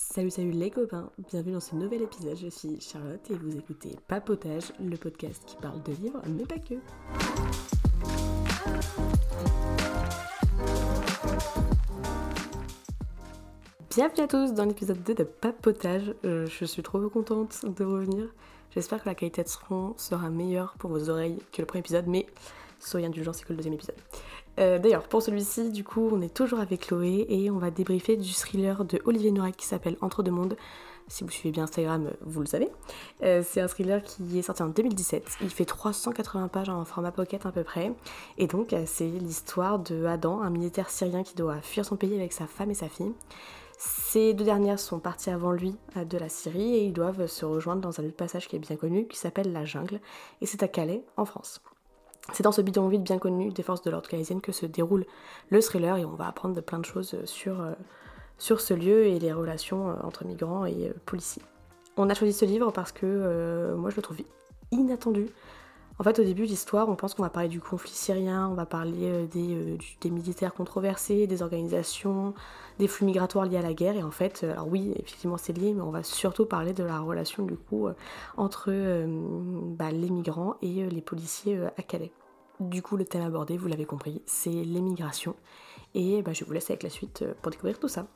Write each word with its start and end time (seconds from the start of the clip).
Salut, 0.00 0.30
salut 0.30 0.52
les 0.52 0.70
copains, 0.70 1.10
bienvenue 1.28 1.54
dans 1.54 1.60
ce 1.60 1.74
nouvel 1.74 2.02
épisode. 2.02 2.36
Je 2.36 2.46
suis 2.46 2.80
Charlotte 2.80 3.20
et 3.30 3.34
vous 3.34 3.56
écoutez 3.56 3.96
Papotage, 4.06 4.72
le 4.78 4.96
podcast 4.96 5.42
qui 5.44 5.56
parle 5.56 5.82
de 5.82 5.90
livres, 5.90 6.22
mais 6.28 6.44
pas 6.44 6.58
que. 6.58 6.74
Bienvenue 13.90 14.22
à 14.22 14.28
tous 14.28 14.54
dans 14.54 14.66
l'épisode 14.66 15.02
2 15.02 15.14
de 15.14 15.24
Papotage. 15.24 16.14
Euh, 16.24 16.46
je 16.46 16.64
suis 16.64 16.84
trop 16.84 17.00
contente 17.10 17.64
de 17.64 17.84
revenir. 17.84 18.28
J'espère 18.70 19.02
que 19.02 19.08
la 19.08 19.16
qualité 19.16 19.42
de 19.42 19.48
son 19.48 19.94
sera 19.96 20.30
meilleure 20.30 20.74
pour 20.78 20.90
vos 20.90 21.10
oreilles 21.10 21.40
que 21.50 21.60
le 21.60 21.66
premier 21.66 21.80
épisode, 21.80 22.06
mais 22.06 22.26
soyez 22.78 23.06
indulgents, 23.06 23.32
c'est 23.32 23.44
que 23.44 23.52
le 23.52 23.56
deuxième 23.56 23.74
épisode. 23.74 23.96
Euh, 24.58 24.78
D'ailleurs, 24.78 25.08
pour 25.08 25.22
celui-ci, 25.22 25.70
du 25.70 25.84
coup, 25.84 26.08
on 26.12 26.20
est 26.20 26.34
toujours 26.34 26.60
avec 26.60 26.86
Chloé 26.86 27.26
et 27.28 27.50
on 27.50 27.58
va 27.58 27.70
débriefer 27.70 28.16
du 28.16 28.32
thriller 28.32 28.84
de 28.84 29.00
Olivier 29.04 29.30
Noirec 29.30 29.56
qui 29.56 29.66
s'appelle 29.66 29.96
Entre 30.00 30.22
deux 30.22 30.30
mondes. 30.30 30.56
Si 31.06 31.24
vous 31.24 31.30
suivez 31.30 31.52
bien 31.52 31.64
Instagram, 31.64 32.10
vous 32.20 32.40
le 32.40 32.46
savez. 32.46 32.68
Euh, 33.22 33.42
c'est 33.46 33.62
un 33.62 33.68
thriller 33.68 34.02
qui 34.02 34.38
est 34.38 34.42
sorti 34.42 34.62
en 34.62 34.68
2017. 34.68 35.38
Il 35.40 35.48
fait 35.48 35.64
380 35.64 36.48
pages 36.48 36.68
en 36.68 36.84
format 36.84 37.12
pocket 37.12 37.46
à 37.46 37.52
peu 37.52 37.64
près. 37.64 37.92
Et 38.36 38.46
donc, 38.46 38.72
euh, 38.72 38.82
c'est 38.84 39.06
l'histoire 39.06 39.78
de 39.78 40.04
Adam, 40.04 40.42
un 40.42 40.50
militaire 40.50 40.90
syrien 40.90 41.22
qui 41.22 41.34
doit 41.34 41.62
fuir 41.62 41.86
son 41.86 41.96
pays 41.96 42.14
avec 42.14 42.32
sa 42.32 42.46
femme 42.46 42.70
et 42.70 42.74
sa 42.74 42.88
fille. 42.88 43.12
Ces 43.78 44.34
deux 44.34 44.44
dernières 44.44 44.80
sont 44.80 44.98
parties 44.98 45.30
avant 45.30 45.52
lui 45.52 45.76
de 45.94 46.18
la 46.18 46.28
Syrie 46.28 46.74
et 46.74 46.84
ils 46.84 46.92
doivent 46.92 47.28
se 47.28 47.44
rejoindre 47.44 47.80
dans 47.80 48.00
un 48.00 48.02
lieu 48.02 48.08
de 48.08 48.14
passage 48.14 48.48
qui 48.48 48.56
est 48.56 48.58
bien 48.58 48.74
connu, 48.74 49.06
qui 49.06 49.16
s'appelle 49.16 49.52
la 49.52 49.64
jungle. 49.64 50.00
Et 50.40 50.46
c'est 50.46 50.64
à 50.64 50.68
Calais, 50.68 51.04
en 51.16 51.24
France. 51.24 51.62
C'est 52.32 52.42
dans 52.42 52.52
ce 52.52 52.60
bidonville 52.60 53.02
bien 53.02 53.18
connu 53.18 53.50
des 53.50 53.62
forces 53.62 53.82
de 53.82 53.90
l'ordre 53.90 54.08
calaisiennes 54.08 54.40
que 54.40 54.52
se 54.52 54.66
déroule 54.66 55.06
le 55.50 55.60
thriller 55.60 55.96
et 55.96 56.04
on 56.04 56.14
va 56.14 56.28
apprendre 56.28 56.54
de 56.54 56.60
plein 56.60 56.78
de 56.78 56.84
choses 56.84 57.16
sur, 57.24 57.60
euh, 57.60 57.72
sur 58.36 58.60
ce 58.60 58.74
lieu 58.74 59.06
et 59.06 59.18
les 59.18 59.32
relations 59.32 59.90
euh, 59.90 59.94
entre 60.02 60.24
migrants 60.26 60.66
et 60.66 60.88
euh, 60.88 60.92
policiers. 61.06 61.42
On 61.96 62.10
a 62.10 62.14
choisi 62.14 62.32
ce 62.32 62.44
livre 62.44 62.70
parce 62.70 62.92
que 62.92 63.74
moi 63.76 63.90
je 63.90 63.96
le 63.96 64.02
trouve 64.02 64.18
inattendu. 64.70 65.26
En 66.00 66.04
fait, 66.04 66.20
au 66.20 66.24
début 66.24 66.42
de 66.42 66.48
l'histoire, 66.48 66.88
on 66.88 66.94
pense 66.94 67.14
qu'on 67.14 67.24
va 67.24 67.28
parler 67.28 67.48
du 67.48 67.60
conflit 67.60 67.90
syrien, 67.90 68.48
on 68.48 68.54
va 68.54 68.66
parler 68.66 69.10
euh, 69.10 69.26
des, 69.26 69.54
euh, 69.54 69.76
des 70.00 70.10
militaires 70.10 70.54
controversés, 70.54 71.26
des 71.26 71.42
organisations, 71.42 72.34
des 72.78 72.86
flux 72.86 73.04
migratoires 73.04 73.46
liés 73.46 73.56
à 73.56 73.62
la 73.62 73.74
guerre. 73.74 73.96
Et 73.96 74.04
en 74.04 74.12
fait, 74.12 74.42
euh, 74.44 74.52
alors 74.52 74.68
oui, 74.68 74.92
effectivement, 74.94 75.36
c'est 75.36 75.52
lié, 75.52 75.74
mais 75.74 75.82
on 75.82 75.90
va 75.90 76.04
surtout 76.04 76.46
parler 76.46 76.72
de 76.72 76.84
la 76.84 77.00
relation 77.00 77.44
du 77.44 77.56
coup 77.56 77.88
entre 78.36 78.70
bah, 79.76 79.90
les 79.90 80.10
migrants 80.10 80.54
et 80.62 80.88
les 80.88 81.00
policiers 81.00 81.58
à 81.76 81.82
Calais. 81.82 82.12
Du 82.60 82.80
coup, 82.80 82.96
le 82.96 83.04
thème 83.04 83.22
abordé, 83.22 83.56
vous 83.56 83.68
l'avez 83.68 83.84
compris, 83.84 84.22
c'est 84.26 84.50
l'émigration. 84.50 85.34
Et 85.94 86.22
bah, 86.22 86.32
je 86.32 86.44
vous 86.44 86.52
laisse 86.52 86.70
avec 86.70 86.84
la 86.84 86.90
suite 86.90 87.24
pour 87.42 87.50
découvrir 87.50 87.78
tout 87.78 87.88
ça. 87.88 88.06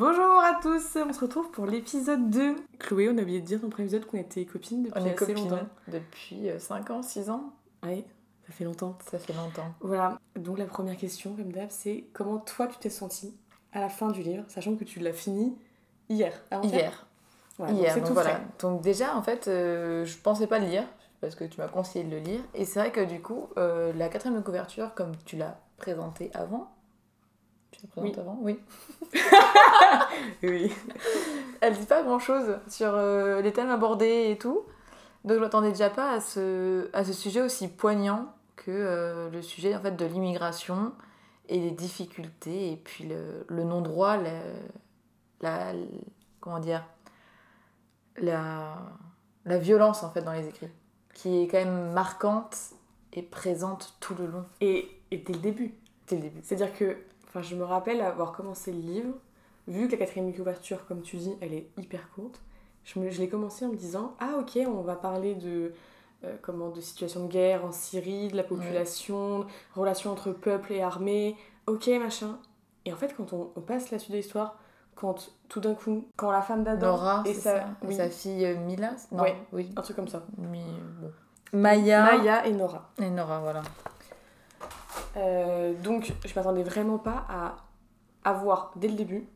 Bonjour 0.00 0.40
à 0.40 0.58
tous, 0.62 0.96
on 0.96 1.12
se 1.12 1.20
retrouve 1.20 1.50
pour 1.50 1.66
l'épisode 1.66 2.30
2. 2.30 2.56
Chloé, 2.78 3.10
on 3.10 3.18
a 3.18 3.20
oublié 3.20 3.42
de 3.42 3.44
dire 3.44 3.58
dans 3.58 3.66
le 3.66 3.70
premier 3.70 3.84
épisode 3.86 4.06
qu'on 4.06 4.16
était 4.16 4.46
copines 4.46 4.84
depuis 4.84 4.98
On 4.98 5.04
est 5.04 5.08
assez 5.14 5.26
copines 5.26 5.50
longtemps. 5.50 5.66
depuis 5.88 6.48
5 6.58 6.88
ans, 6.88 7.02
6 7.02 7.28
ans. 7.28 7.52
Ouais, 7.82 8.06
ça 8.46 8.52
fait 8.54 8.64
longtemps. 8.64 8.96
Ça 9.10 9.18
fait 9.18 9.34
longtemps. 9.34 9.74
Voilà, 9.80 10.18
donc 10.36 10.56
la 10.56 10.64
première 10.64 10.96
question, 10.96 11.34
comme 11.34 11.52
d'hab, 11.52 11.68
c'est 11.68 12.06
comment 12.14 12.38
toi 12.38 12.66
tu 12.66 12.78
t'es 12.78 12.88
sentie 12.88 13.36
à 13.74 13.80
la 13.80 13.90
fin 13.90 14.08
du 14.10 14.22
livre, 14.22 14.42
sachant 14.48 14.74
que 14.74 14.84
tu 14.84 15.00
l'as 15.00 15.12
fini 15.12 15.54
hier. 16.08 16.32
Hier. 16.62 17.06
Voilà, 17.58 17.74
Hier, 17.74 17.94
donc 17.96 18.06
voilà. 18.12 18.30
frais. 18.30 18.42
Donc 18.58 18.80
déjà, 18.80 19.14
en 19.14 19.22
fait, 19.22 19.48
euh, 19.48 20.06
je 20.06 20.16
pensais 20.16 20.46
pas 20.46 20.60
le 20.60 20.66
lire, 20.66 20.84
parce 21.20 21.34
que 21.34 21.44
tu 21.44 21.60
m'as 21.60 21.68
conseillé 21.68 22.06
de 22.06 22.10
le 22.10 22.20
lire. 22.20 22.40
Et 22.54 22.64
c'est 22.64 22.80
vrai 22.80 22.90
que 22.90 23.04
du 23.04 23.20
coup, 23.20 23.50
euh, 23.58 23.92
la 23.92 24.08
quatrième 24.08 24.42
couverture, 24.42 24.94
comme 24.94 25.12
tu 25.26 25.36
l'as 25.36 25.60
présenté 25.76 26.30
avant, 26.32 26.70
présenté 27.88 28.14
Oui. 28.16 28.20
avant 28.20 28.38
Oui. 28.40 28.58
Oui. 30.42 30.72
Elle 31.60 31.76
dit 31.76 31.86
pas 31.86 32.02
grand-chose 32.02 32.58
sur 32.68 32.92
euh, 32.94 33.40
les 33.42 33.52
thèmes 33.52 33.70
abordés 33.70 34.28
et 34.30 34.38
tout. 34.38 34.62
Donc 35.24 35.34
je 35.36 35.40
m'attendais 35.40 35.70
déjà 35.70 35.90
pas 35.90 36.12
à 36.12 36.20
ce, 36.20 36.88
à 36.92 37.04
ce 37.04 37.12
sujet 37.12 37.42
aussi 37.42 37.68
poignant 37.68 38.32
que 38.56 38.70
euh, 38.70 39.30
le 39.30 39.42
sujet 39.42 39.74
en 39.74 39.80
fait, 39.80 39.92
de 39.96 40.04
l'immigration 40.06 40.92
et 41.48 41.58
les 41.60 41.70
difficultés 41.72 42.72
et 42.72 42.76
puis 42.76 43.04
le, 43.04 43.44
le 43.48 43.64
non-droit, 43.64 44.16
la, 44.16 44.40
la- 45.42 45.72
comment 46.40 46.60
dire, 46.60 46.84
la, 48.16 48.76
la 49.44 49.58
violence 49.58 50.02
en 50.02 50.10
fait 50.10 50.22
dans 50.22 50.32
les 50.32 50.46
écrits, 50.48 50.68
qui 51.14 51.42
est 51.42 51.48
quand 51.48 51.58
même 51.58 51.92
marquante 51.92 52.56
et 53.12 53.22
présente 53.22 53.96
tout 54.00 54.14
le 54.14 54.26
long, 54.26 54.44
Et, 54.60 54.88
et 55.10 55.18
dès 55.18 55.32
le 55.32 55.38
début. 55.40 55.74
dès 56.08 56.16
le 56.16 56.22
début. 56.22 56.40
C'est-à-dire 56.42 56.72
que, 56.74 56.96
enfin, 57.30 57.40
je 57.42 57.54
me 57.56 57.64
rappelle 57.64 58.00
avoir 58.02 58.32
commencé 58.32 58.70
le 58.72 58.80
livre, 58.80 59.14
vu 59.68 59.86
que 59.86 59.92
la 59.92 59.98
quatrième 59.98 60.32
couverture, 60.34 60.84
comme 60.86 61.00
tu 61.02 61.16
dis, 61.16 61.34
elle 61.40 61.54
est 61.54 61.68
hyper 61.78 62.10
courte, 62.10 62.40
je, 62.84 62.98
me- 62.98 63.10
je 63.10 63.20
l'ai 63.20 63.28
commencé 63.28 63.64
en 63.64 63.68
me 63.70 63.76
disant 63.76 64.14
Ah, 64.20 64.32
ok, 64.38 64.58
on 64.66 64.82
va 64.82 64.96
parler 64.96 65.34
de, 65.34 65.72
euh, 66.24 66.36
comment, 66.42 66.70
de 66.70 66.80
situation 66.80 67.26
de 67.26 67.32
guerre 67.32 67.64
en 67.64 67.72
Syrie, 67.72 68.28
de 68.28 68.36
la 68.36 68.42
population, 68.44 69.46
relations 69.74 70.10
entre 70.12 70.32
peuple 70.32 70.72
et 70.72 70.82
armée, 70.82 71.36
ok, 71.66 71.88
machin. 72.00 72.38
Et 72.84 72.92
en 72.92 72.96
fait, 72.96 73.14
quand 73.16 73.32
on, 73.32 73.50
on 73.56 73.60
passe 73.60 73.90
la 73.90 73.98
suite 73.98 74.12
de 74.12 74.16
l'histoire, 74.16 74.56
quand 74.96 75.30
tout 75.48 75.60
d'un 75.60 75.74
coup, 75.74 76.06
quand 76.16 76.30
la 76.30 76.42
femme 76.42 76.64
d'Adam 76.64 76.88
Nora, 76.88 77.22
et 77.26 77.32
sa, 77.34 77.40
ça, 77.60 77.66
et 77.82 77.86
oui, 77.86 77.94
sa 77.94 78.10
fille 78.10 78.44
euh, 78.44 78.56
Mila? 78.56 78.90
Non, 79.12 79.22
Ouais. 79.22 79.36
oui. 79.52 79.72
un 79.76 79.82
truc 79.82 79.96
comme 79.96 80.08
ça. 80.08 80.22
Bon. 80.36 81.12
Maya, 81.52 82.02
Maya 82.02 82.46
et 82.46 82.52
Nora. 82.52 82.90
et 82.98 83.10
Nora, 83.10 83.40
voilà. 83.40 83.62
Euh, 85.16 85.74
donc, 85.82 86.12
je 86.24 86.34
m'attendais 86.34 86.62
vraiment 86.62 86.98
pas 86.98 87.24
à 87.28 87.56
avoir, 88.24 88.72
dès 88.76 88.88
le 88.88 88.94
début, 88.94 89.26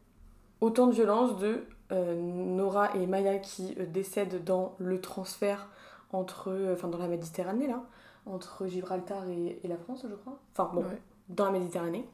autant 0.61 0.87
de 0.87 0.93
violence 0.93 1.37
de 1.39 1.65
euh, 1.93 2.15
Nora 2.15 2.95
et 2.97 3.07
Maya 3.07 3.39
qui 3.39 3.75
euh, 3.79 3.87
décèdent 3.87 4.45
dans 4.45 4.75
le 4.79 5.01
transfert 5.01 5.69
entre, 6.13 6.71
enfin 6.73 6.89
dans 6.89 6.99
la 6.99 7.09
Méditerranée 7.09 7.67
là, 7.67 7.83
entre 8.27 8.67
Gibraltar 8.67 9.29
et, 9.29 9.61
et 9.63 9.69
la 9.69 9.77
France, 9.77 10.07
je 10.09 10.15
crois. 10.15 10.39
Enfin 10.57 10.71
bon, 10.73 10.83
Ouais. 10.83 11.01
dans 11.29 11.47
la 11.47 11.51
Méditerranée. 11.53 12.09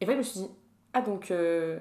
Et 0.00 0.06
fait, 0.06 0.12
je 0.12 0.18
me 0.18 0.22
suis 0.22 0.40
dit, 0.40 0.50
ah 0.92 1.00
donc, 1.02 1.30
euh, 1.30 1.78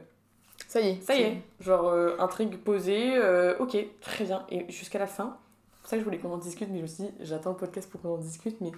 Ça 0.68 0.80
y 0.82 0.90
est. 0.90 1.02
ça 1.02 1.16
y 1.16 1.22
est, 1.22 1.42
genre 1.60 1.92
intrigue 2.20 2.58
posée, 2.62 3.18
ok, 3.60 3.78
très 4.02 4.26
bien. 4.26 4.46
Et 4.50 4.70
jusqu'à 4.72 5.00
la 5.00 5.08
fin, 5.08 5.38
c'est 5.72 5.80
pour 5.82 5.90
ça 5.90 5.96
que 5.96 6.00
je 6.02 6.06
voulais 6.06 6.20
qu'on 6.20 6.32
en 6.34 6.38
discute, 6.38 6.70
mais 6.70 6.78
je 6.78 6.82
me 6.84 6.88
suis 6.88 7.04
dit, 7.06 7.12
j'attends 7.22 7.52
le 7.52 7.56
podcast 7.58 7.90
pour 7.90 8.02
qu'on 8.02 8.14
en 8.16 8.18
discute, 8.18 8.60
mais 8.62 8.72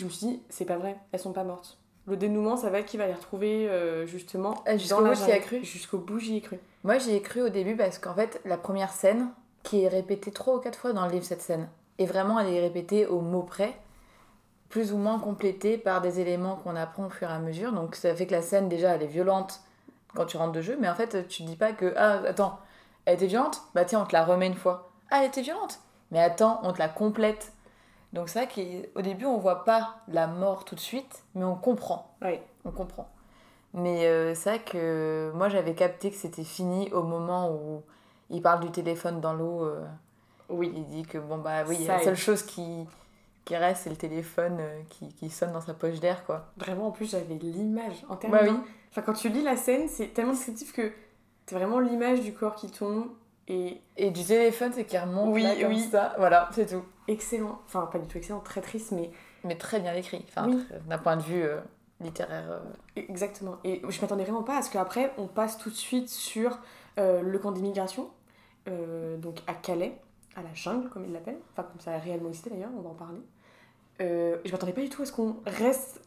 je 0.00 0.04
me 0.06 0.10
suis 0.10 0.26
dit, 0.26 0.42
c'est 0.48 0.64
pas 0.64 0.76
vrai, 0.76 0.96
elles 1.12 1.20
sont 1.20 1.32
pas 1.32 1.44
mortes. 1.44 1.78
Le 2.06 2.16
dénouement, 2.16 2.56
ça 2.56 2.70
va 2.70 2.80
être 2.80 2.86
qu'il 2.86 2.98
va 2.98 3.06
les 3.06 3.14
retrouver 3.14 3.68
euh, 3.68 4.06
justement. 4.06 4.54
Ah, 4.66 4.76
jusqu'au 4.76 5.02
bout, 5.02 5.10
as 5.10 5.14
jungle? 5.14 5.40
cru 5.40 5.64
Jusqu'au 5.64 5.98
bout, 5.98 6.18
j'y 6.18 6.36
ai 6.36 6.40
cru. 6.40 6.58
Moi, 6.82 6.98
j'y 6.98 7.14
ai 7.14 7.20
cru 7.20 7.42
au 7.42 7.50
début 7.50 7.76
parce 7.76 7.98
qu'en 7.98 8.14
fait, 8.14 8.40
la 8.44 8.56
première 8.56 8.92
scène, 8.92 9.28
qui 9.62 9.84
est 9.84 9.88
répétée 9.88 10.32
trois 10.32 10.56
ou 10.56 10.60
quatre 10.60 10.78
fois 10.78 10.92
dans 10.92 11.06
le 11.06 11.12
livre, 11.12 11.24
cette 11.24 11.42
scène, 11.42 11.68
et 11.98 12.06
vraiment, 12.06 12.40
elle 12.40 12.52
est 12.52 12.60
répétée 12.60 13.06
au 13.06 13.20
mot 13.20 13.42
près, 13.42 13.76
plus 14.70 14.92
ou 14.92 14.96
moins 14.96 15.18
complétée 15.18 15.76
par 15.76 16.00
des 16.00 16.20
éléments 16.20 16.56
qu'on 16.56 16.74
apprend 16.74 17.06
au 17.06 17.10
fur 17.10 17.28
et 17.28 17.32
à 17.32 17.38
mesure. 17.38 17.72
Donc, 17.72 17.94
ça 17.94 18.14
fait 18.14 18.26
que 18.26 18.32
la 18.32 18.42
scène, 18.42 18.68
déjà, 18.68 18.94
elle 18.94 19.02
est 19.02 19.06
violente 19.06 19.60
quand 20.14 20.24
tu 20.24 20.36
rentres 20.36 20.52
de 20.52 20.62
jeu, 20.62 20.76
mais 20.80 20.88
en 20.88 20.94
fait, 20.94 21.28
tu 21.28 21.42
te 21.42 21.48
dis 21.48 21.56
pas 21.56 21.72
que, 21.72 21.92
ah, 21.96 22.22
attends, 22.26 22.58
elle 23.04 23.14
était 23.14 23.26
violente? 23.26 23.62
Bah, 23.74 23.84
tiens, 23.84 24.00
on 24.02 24.06
te 24.06 24.12
la 24.12 24.24
remet 24.24 24.46
une 24.46 24.54
fois. 24.54 24.90
Ah, 25.10 25.18
elle 25.20 25.28
était 25.28 25.42
violente 25.42 25.80
Mais 26.10 26.20
attends, 26.20 26.60
on 26.62 26.72
te 26.72 26.78
la 26.78 26.88
complète. 26.88 27.52
Donc, 28.12 28.28
c'est 28.28 28.44
vrai 28.44 28.48
qu'au 28.94 29.02
début, 29.02 29.24
on 29.26 29.38
voit 29.38 29.64
pas 29.64 29.96
la 30.08 30.26
mort 30.26 30.64
tout 30.64 30.74
de 30.74 30.80
suite, 30.80 31.24
mais 31.34 31.44
on 31.44 31.54
comprend 31.56 32.14
Ouais. 32.22 32.42
on 32.64 32.70
comprend. 32.70 33.08
Mais 33.72 34.06
euh, 34.06 34.34
c'est 34.34 34.50
vrai 34.50 34.58
que 34.58 35.30
moi 35.34 35.48
j'avais 35.48 35.74
capté 35.74 36.10
que 36.10 36.16
c'était 36.16 36.42
fini 36.42 36.90
au 36.92 37.04
moment 37.04 37.52
où 37.52 37.84
il 38.28 38.42
parle 38.42 38.58
du 38.60 38.70
téléphone 38.72 39.20
dans 39.20 39.32
l'eau. 39.32 39.62
euh, 39.64 39.86
Oui. 40.48 40.72
il 40.74 40.86
dit 40.88 41.02
que 41.04 41.18
bon 41.18 41.38
bah 41.38 41.62
oui, 41.68 41.84
Ça 41.86 41.94
la 41.96 42.00
est. 42.02 42.04
seule 42.04 42.16
chose 42.16 42.42
qui, 42.42 42.84
qui 43.44 43.56
reste 43.56 43.84
c'est 43.84 43.90
le 43.90 43.96
téléphone 43.96 44.56
euh, 44.58 44.80
qui, 44.90 45.14
qui 45.14 45.30
sonne 45.30 45.52
dans 45.52 45.60
sa 45.60 45.72
poche 45.74 46.00
d'air 46.00 46.24
quoi. 46.26 46.46
Vraiment, 46.56 46.88
en 46.88 46.90
plus, 46.90 47.08
j'avais 47.12 47.34
l'image 47.36 48.04
en 48.08 48.16
termes. 48.16 48.32
Bah 48.32 48.40
oui. 48.42 48.56
Enfin, 48.90 49.02
quand 49.02 49.12
tu 49.12 49.28
lis 49.28 49.42
la 49.44 49.56
scène, 49.56 49.86
c'est 49.88 50.08
tellement 50.08 50.32
descriptif 50.32 50.72
que 50.72 50.90
t'as 51.46 51.54
vraiment 51.56 51.78
l'image 51.78 52.22
du 52.22 52.34
corps 52.34 52.56
qui 52.56 52.72
tombe 52.72 53.06
et 53.52 53.80
Et 53.96 54.10
du 54.10 54.24
téléphone 54.24 54.72
c'est 54.74 54.84
qu'il 54.84 54.98
remonte 54.98 55.32
Oui, 55.34 55.42
là, 55.42 55.54
comme 55.56 55.68
oui. 55.72 55.80
ça. 55.90 56.14
Voilà, 56.18 56.48
c'est 56.52 56.66
tout. 56.66 56.84
excellent. 57.08 57.60
Enfin, 57.66 57.86
pas 57.92 57.98
du 57.98 58.06
tout 58.06 58.16
excellent, 58.18 58.40
très 58.40 58.60
triste, 58.60 58.92
mais 58.92 59.10
Mais 59.44 59.56
très 59.56 59.80
bien 59.80 59.94
écrit. 59.94 60.24
Enfin, 60.28 60.48
Oui. 60.48 60.64
d'un 60.88 60.98
point 60.98 61.16
de 61.16 61.22
vue 61.22 61.42
euh, 61.42 61.58
littéraire. 62.00 62.44
euh, 62.48 62.60
Exactement. 62.96 63.56
Et 63.64 63.82
je 63.88 64.00
m'attendais 64.00 64.22
vraiment 64.24 64.42
pas 64.42 64.58
à 64.58 64.62
ce 64.62 64.70
qu'après, 64.70 65.12
on 65.18 65.26
passe 65.26 65.58
tout 65.58 65.70
de 65.70 65.74
suite 65.74 66.08
sur 66.08 66.58
euh, 66.98 67.20
le 67.22 67.38
camp 67.38 67.52
d'immigration, 67.52 68.10
euh, 68.68 69.16
donc 69.16 69.38
à 69.46 69.54
Calais, 69.54 69.98
à 70.36 70.42
la 70.42 70.52
jungle, 70.54 70.88
comme 70.90 71.04
ils 71.04 71.12
l'appellent. 71.12 71.40
Enfin, 71.52 71.64
comme 71.64 71.80
ça 71.80 71.92
a 71.92 71.98
réellement 71.98 72.28
existé 72.28 72.50
d'ailleurs, 72.50 72.70
on 72.78 72.82
va 72.82 72.90
en 72.90 72.94
parler. 72.94 73.20
Je 73.98 74.50
m'attendais 74.50 74.72
pas 74.72 74.80
du 74.80 74.88
tout 74.88 75.02
à 75.02 75.04
ce 75.06 75.12
qu'on 75.12 75.36
reste 75.44 76.00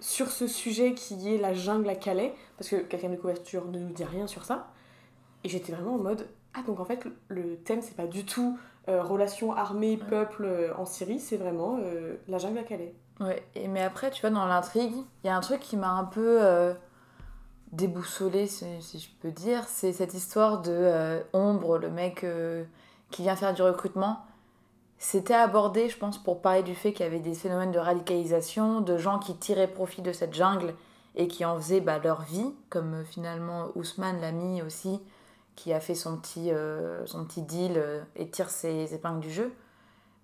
sur 0.00 0.30
ce 0.30 0.46
sujet 0.46 0.94
qui 0.94 1.34
est 1.34 1.38
la 1.38 1.52
jungle 1.52 1.88
à 1.90 1.96
Calais, 1.96 2.32
parce 2.56 2.70
que 2.70 2.76
quelqu'un 2.76 3.10
de 3.10 3.16
couverture 3.16 3.66
ne 3.66 3.78
nous 3.78 3.92
dit 3.92 4.04
rien 4.04 4.26
sur 4.26 4.44
ça. 4.46 4.68
Et 5.42 5.50
j'étais 5.50 5.72
vraiment 5.72 5.96
en 5.96 5.98
mode, 5.98 6.26
Ah, 6.54 6.62
donc 6.62 6.80
en 6.80 6.84
fait, 6.84 7.04
le 7.28 7.56
thème, 7.56 7.82
c'est 7.82 7.96
pas 7.96 8.06
du 8.06 8.24
tout 8.24 8.58
euh, 8.88 9.02
relation 9.02 9.52
armée-peuple 9.52 10.44
euh, 10.44 10.76
en 10.76 10.84
Syrie, 10.84 11.18
c'est 11.18 11.36
vraiment 11.36 11.78
euh, 11.82 12.16
la 12.28 12.38
jungle 12.38 12.58
à 12.58 12.62
Calais. 12.62 12.94
Ouais, 13.20 13.44
et, 13.54 13.66
mais 13.66 13.82
après, 13.82 14.10
tu 14.10 14.20
vois, 14.20 14.30
dans 14.30 14.46
l'intrigue, 14.46 14.94
il 15.22 15.26
y 15.26 15.30
a 15.30 15.36
un 15.36 15.40
truc 15.40 15.60
qui 15.60 15.76
m'a 15.76 15.90
un 15.90 16.04
peu 16.04 16.38
euh, 16.42 16.74
déboussolé, 17.72 18.46
si, 18.46 18.66
si 18.80 18.98
je 18.98 19.08
peux 19.20 19.30
dire. 19.30 19.64
C'est 19.68 19.92
cette 19.92 20.14
histoire 20.14 20.62
de 20.62 21.22
Ombre, 21.32 21.78
le 21.78 21.90
mec 21.90 22.26
qui 23.10 23.22
vient 23.22 23.36
faire 23.36 23.54
du 23.54 23.62
recrutement. 23.62 24.24
C'était 24.98 25.34
abordé, 25.34 25.88
je 25.88 25.98
pense, 25.98 26.18
pour 26.18 26.40
parler 26.40 26.62
du 26.62 26.74
fait 26.74 26.92
qu'il 26.92 27.04
y 27.04 27.08
avait 27.08 27.20
des 27.20 27.34
phénomènes 27.34 27.72
de 27.72 27.78
radicalisation, 27.78 28.80
de 28.80 28.96
gens 28.96 29.18
qui 29.18 29.36
tiraient 29.36 29.68
profit 29.68 30.02
de 30.02 30.12
cette 30.12 30.34
jungle 30.34 30.74
et 31.14 31.28
qui 31.28 31.44
en 31.44 31.56
faisaient 31.56 31.80
bah, 31.80 31.98
leur 31.98 32.22
vie, 32.22 32.54
comme 32.70 33.04
finalement 33.04 33.68
Ousmane, 33.76 34.20
l'ami 34.20 34.62
aussi, 34.62 35.00
qui 35.56 35.72
a 35.72 35.80
fait 35.80 35.94
son 35.94 36.16
petit, 36.18 36.50
euh, 36.50 37.04
son 37.06 37.24
petit 37.24 37.42
deal 37.42 37.74
euh, 37.76 38.02
et 38.16 38.28
tire 38.28 38.50
ses 38.50 38.94
épingles 38.94 39.20
du 39.20 39.30
jeu. 39.30 39.52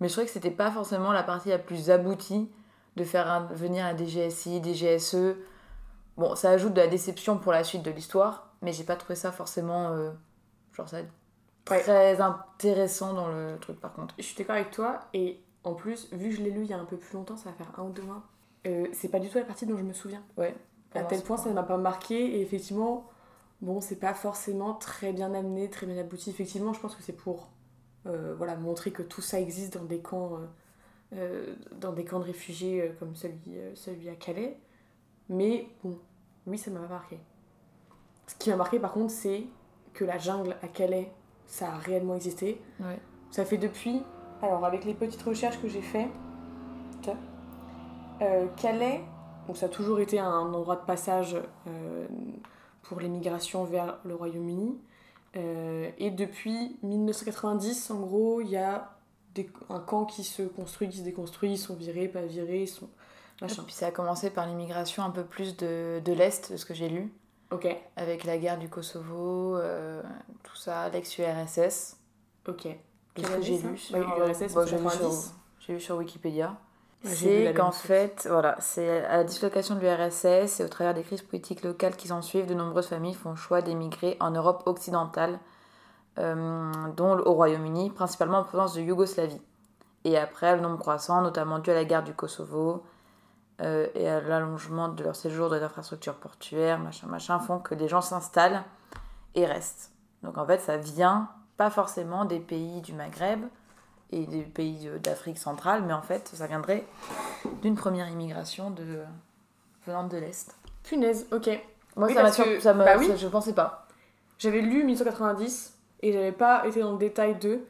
Mais 0.01 0.09
je 0.09 0.13
trouvais 0.13 0.27
que 0.27 0.33
c'était 0.33 0.51
pas 0.51 0.71
forcément 0.71 1.13
la 1.13 1.23
partie 1.23 1.51
la 1.51 1.59
plus 1.59 1.91
aboutie 1.91 2.51
de 2.97 3.05
faire 3.05 3.49
venir 3.53 3.85
un 3.85 3.97
DGSI, 3.97 4.61
des 4.61 4.75
GSE. 4.75 5.37
Bon, 6.17 6.35
ça 6.35 6.51
ajoute 6.51 6.75
de 6.75 6.81
la 6.81 6.87
déception 6.87 7.39
pour 7.39 7.53
la 7.53 7.65
suite 7.65 7.83
de 7.83 7.91
l'histoire, 7.91 8.51
mais 8.63 8.73
j'ai 8.73 8.85
pas 8.85 8.97
trouvé 8.97 9.15
ça 9.15 9.33
forcément 9.33 9.91
euh, 9.93 10.11
genre 10.73 10.89
ça 10.89 10.99
très 11.65 12.21
intéressant 12.21 13.15
dans 13.15 13.29
le 13.29 13.57
truc 13.61 13.81
par 13.81 13.93
contre. 13.93 14.15
Je 14.19 14.25
suis 14.25 14.37
d'accord 14.37 14.57
avec 14.57 14.71
toi, 14.71 15.01
et 15.15 15.41
en 15.63 15.75
plus, 15.75 16.13
vu 16.13 16.31
que 16.31 16.37
je 16.37 16.43
l'ai 16.43 16.51
lu 16.51 16.63
il 16.63 16.71
y 16.71 16.73
a 16.73 16.79
un 16.79 16.85
peu 16.85 16.97
plus 16.97 17.15
longtemps, 17.15 17.37
ça 17.37 17.51
va 17.51 17.57
faire 17.57 17.73
un 17.79 17.85
ou 17.85 17.91
deux 17.91 18.03
mois, 18.03 18.23
euh, 18.67 18.87
c'est 18.93 19.09
pas 19.09 19.21
du 19.21 19.29
tout 19.29 19.39
la 19.39 19.45
partie 19.45 19.67
dont 19.67 19.77
je 19.77 19.83
me 19.83 19.93
souviens. 19.93 20.23
Ouais. 20.37 20.55
À 20.95 21.05
tel 21.05 21.23
point, 21.23 21.37
ça 21.37 21.49
ne 21.49 21.55
m'a 21.55 21.63
pas 21.63 21.77
marqué, 21.77 22.17
et 22.17 22.43
effectivement, 22.43 23.09
bon, 23.63 23.81
c'est 23.81 23.97
pas 23.97 24.15
forcément 24.15 24.75
très 24.75 25.13
bien 25.13 25.33
amené, 25.35 25.69
très 25.71 25.87
bien 25.87 25.99
abouti. 25.99 26.31
Effectivement, 26.31 26.73
je 26.73 26.81
pense 26.81 26.95
que 26.95 27.03
c'est 27.03 27.13
pour 27.13 27.51
euh, 28.07 28.35
voilà, 28.37 28.57
montrer 28.57 28.91
que 28.91 29.03
tout 29.03 29.21
ça 29.21 29.41
existe 29.41 29.75
dans 29.75 29.85
des 29.85 30.01
camps, 30.01 30.37
euh, 30.37 30.47
euh, 31.15 31.55
dans 31.79 31.93
des 31.93 32.05
camps 32.05 32.19
de 32.19 32.25
réfugiés 32.25 32.95
comme 32.99 33.15
celui, 33.15 33.59
celui 33.75 34.09
à 34.09 34.15
Calais. 34.15 34.59
Mais 35.29 35.69
bon, 35.85 35.99
oui, 36.47 36.59
ça 36.59 36.71
m'a 36.71 36.81
pas 36.81 36.89
marqué. 36.89 37.19
Ce 38.27 38.35
qui 38.37 38.51
m'a 38.51 38.57
marqué 38.57 38.79
par 38.79 38.93
contre, 38.93 39.13
c'est 39.13 39.45
que 39.93 40.05
la 40.05 40.19
jungle 40.19 40.57
à 40.63 40.69
Calais, 40.69 41.13
ça 41.47 41.73
a 41.73 41.77
réellement 41.77 42.15
existé. 42.15 42.61
Ouais. 42.81 42.99
Ça 43.31 43.45
fait 43.45 43.59
depuis, 43.59 44.03
alors 44.43 44.65
avec 44.65 44.85
les 44.85 44.95
petites 44.95 45.23
recherches 45.23 45.61
que 45.61 45.69
j'ai 45.69 45.83
fait, 45.83 46.09
euh, 48.23 48.47
Calais, 48.57 49.01
donc 49.47 49.57
ça 49.57 49.67
a 49.67 49.69
toujours 49.69 50.01
été 50.01 50.19
un 50.19 50.53
endroit 50.53 50.77
de 50.77 50.85
passage 50.85 51.37
pour 52.91 52.99
les 53.01 53.09
migrations 53.09 53.63
vers 53.63 53.99
le 54.05 54.17
Royaume-Uni. 54.17 54.77
Euh, 55.37 55.89
et 55.99 56.11
depuis 56.11 56.77
1990, 56.83 57.93
en 57.93 58.01
gros, 58.01 58.41
il 58.41 58.49
y 58.51 58.57
a 58.57 58.91
des- 59.37 59.49
un 59.69 59.79
camp 59.79 60.05
qui 60.07 60.25
se 60.25 60.43
construit, 60.43 60.89
qui 60.89 60.99
se 60.99 61.03
déconstruit, 61.05 61.53
ils 61.53 61.59
sont 61.59 61.77
virés, 61.77 62.09
pas 62.09 62.23
virés, 62.23 62.63
ils 62.63 62.69
sont 62.69 62.89
machin. 63.41 63.63
Puis 63.65 63.75
ça 63.75 63.87
a 63.87 63.91
commencé 63.93 64.31
par 64.31 64.45
l'immigration 64.49 65.05
un 65.05 65.11
peu 65.11 65.23
plus 65.23 65.57
de, 65.57 66.03
de 66.05 66.13
l'Est, 66.13 66.51
de 66.51 66.57
ce 66.57 66.65
que 66.67 66.75
j'ai 66.75 66.89
lu, 66.89 67.13
Ok, 67.53 67.69
avec 67.97 68.25
la 68.25 68.39
guerre 68.39 68.59
du 68.59 68.69
Kosovo, 68.69 69.57
euh, 69.57 70.03
tout 70.43 70.57
ça, 70.57 70.89
l'ex-URSS, 70.89 71.97
ok. 72.49 72.67
de 73.15 73.23
ce 73.23 73.31
que 73.31 73.43
j'ai 73.43 73.59
lu 73.59 73.79
sur, 73.79 73.99
Bah, 73.99 74.17
URSS, 74.27 74.53
bah, 74.53 74.67
j'ai 74.67 74.77
lu 74.79 74.83
sur, 74.83 74.99
90. 74.99 75.35
j'ai 75.61 75.73
lu 75.75 75.81
sur 75.81 75.97
Wikipédia. 75.97 76.59
C'est 77.03 77.55
qu'en 77.57 77.73
fait, 77.73 78.27
voilà, 78.31 78.57
c'est 78.61 79.05
à 79.07 79.19
la 79.19 79.25
dislocation 79.25 79.75
de 79.75 79.81
l'URSS 79.81 80.61
et 80.61 80.65
au 80.65 80.69
travers 80.69 80.93
des 80.93 81.03
crises 81.03 81.23
politiques 81.23 81.63
locales 81.63 81.97
qui 81.97 82.09
s'en 82.09 82.21
suivent, 82.21 82.47
de 82.47 82.55
nombreuses 82.55 82.89
familles 82.89 83.15
font 83.15 83.31
le 83.31 83.37
choix 83.37 83.63
d'émigrer 83.63 84.19
en 84.21 84.31
Europe 84.31 84.63
occidentale, 84.67 85.39
euh, 86.19 86.71
dont 86.97 87.19
au 87.19 87.33
Royaume-Uni, 87.33 87.91
principalement 87.91 88.39
en 88.39 88.45
provenance 88.45 88.75
de 88.75 88.83
Yougoslavie. 88.83 89.41
Et 90.05 90.19
après, 90.19 90.57
le 90.57 90.61
nombre 90.61 90.79
croissant, 90.79 91.23
notamment 91.23 91.59
dû 91.59 91.71
à 91.71 91.75
la 91.75 91.85
guerre 91.85 92.03
du 92.03 92.13
Kosovo 92.13 92.85
euh, 93.63 93.87
et 93.95 94.07
à 94.07 94.21
l'allongement 94.21 94.89
de 94.89 95.03
leur 95.03 95.17
séjour 95.17 95.49
dans 95.49 95.57
les 95.57 95.63
infrastructures 95.63 96.17
portuaires, 96.17 96.79
machin, 96.79 97.07
machin, 97.07 97.39
font 97.39 97.61
que 97.61 97.75
les 97.75 97.89
gens 97.89 98.03
s'installent 98.03 98.63
et 99.35 99.47
restent. 99.47 99.93
Donc 100.23 100.37
en 100.37 100.47
fait, 100.47 100.59
ça 100.59 100.77
vient 100.77 101.31
pas 101.57 101.71
forcément 101.71 102.27
des 102.27 102.41
pays 102.41 102.83
du 102.83 102.93
Maghreb 102.93 103.41
et 104.11 104.27
des 104.27 104.43
pays 104.43 104.89
d'Afrique 105.03 105.39
centrale, 105.39 105.83
mais 105.87 105.93
en 105.93 106.03
fait, 106.03 106.29
ça 106.35 106.47
viendrait 106.47 106.85
d'une 107.63 107.75
première 107.77 108.09
immigration 108.09 108.71
de, 108.71 108.99
venant 109.87 110.07
de 110.07 110.17
l'Est. 110.17 110.55
Punaise, 110.83 111.27
ok. 111.33 111.49
Moi, 111.97 112.09
Oui, 112.09 112.15
ça 112.15 112.23
m'a 112.23 112.31
que- 112.31 112.61
ça 112.61 112.73
bah 112.73 112.97
oui. 112.99 113.07
ça- 113.07 113.17
je 113.17 113.29
pensais 113.29 113.53
pas. 113.53 113.87
J'avais 114.39 114.61
lu 114.63 114.85
1990 114.85 115.77
et 116.03 116.13
j'avais 116.13 116.33
pas 116.33 116.67
été 116.67 116.81
dans 116.81 116.93
le 116.93 116.99
détail 116.99 117.37
de 117.39 117.61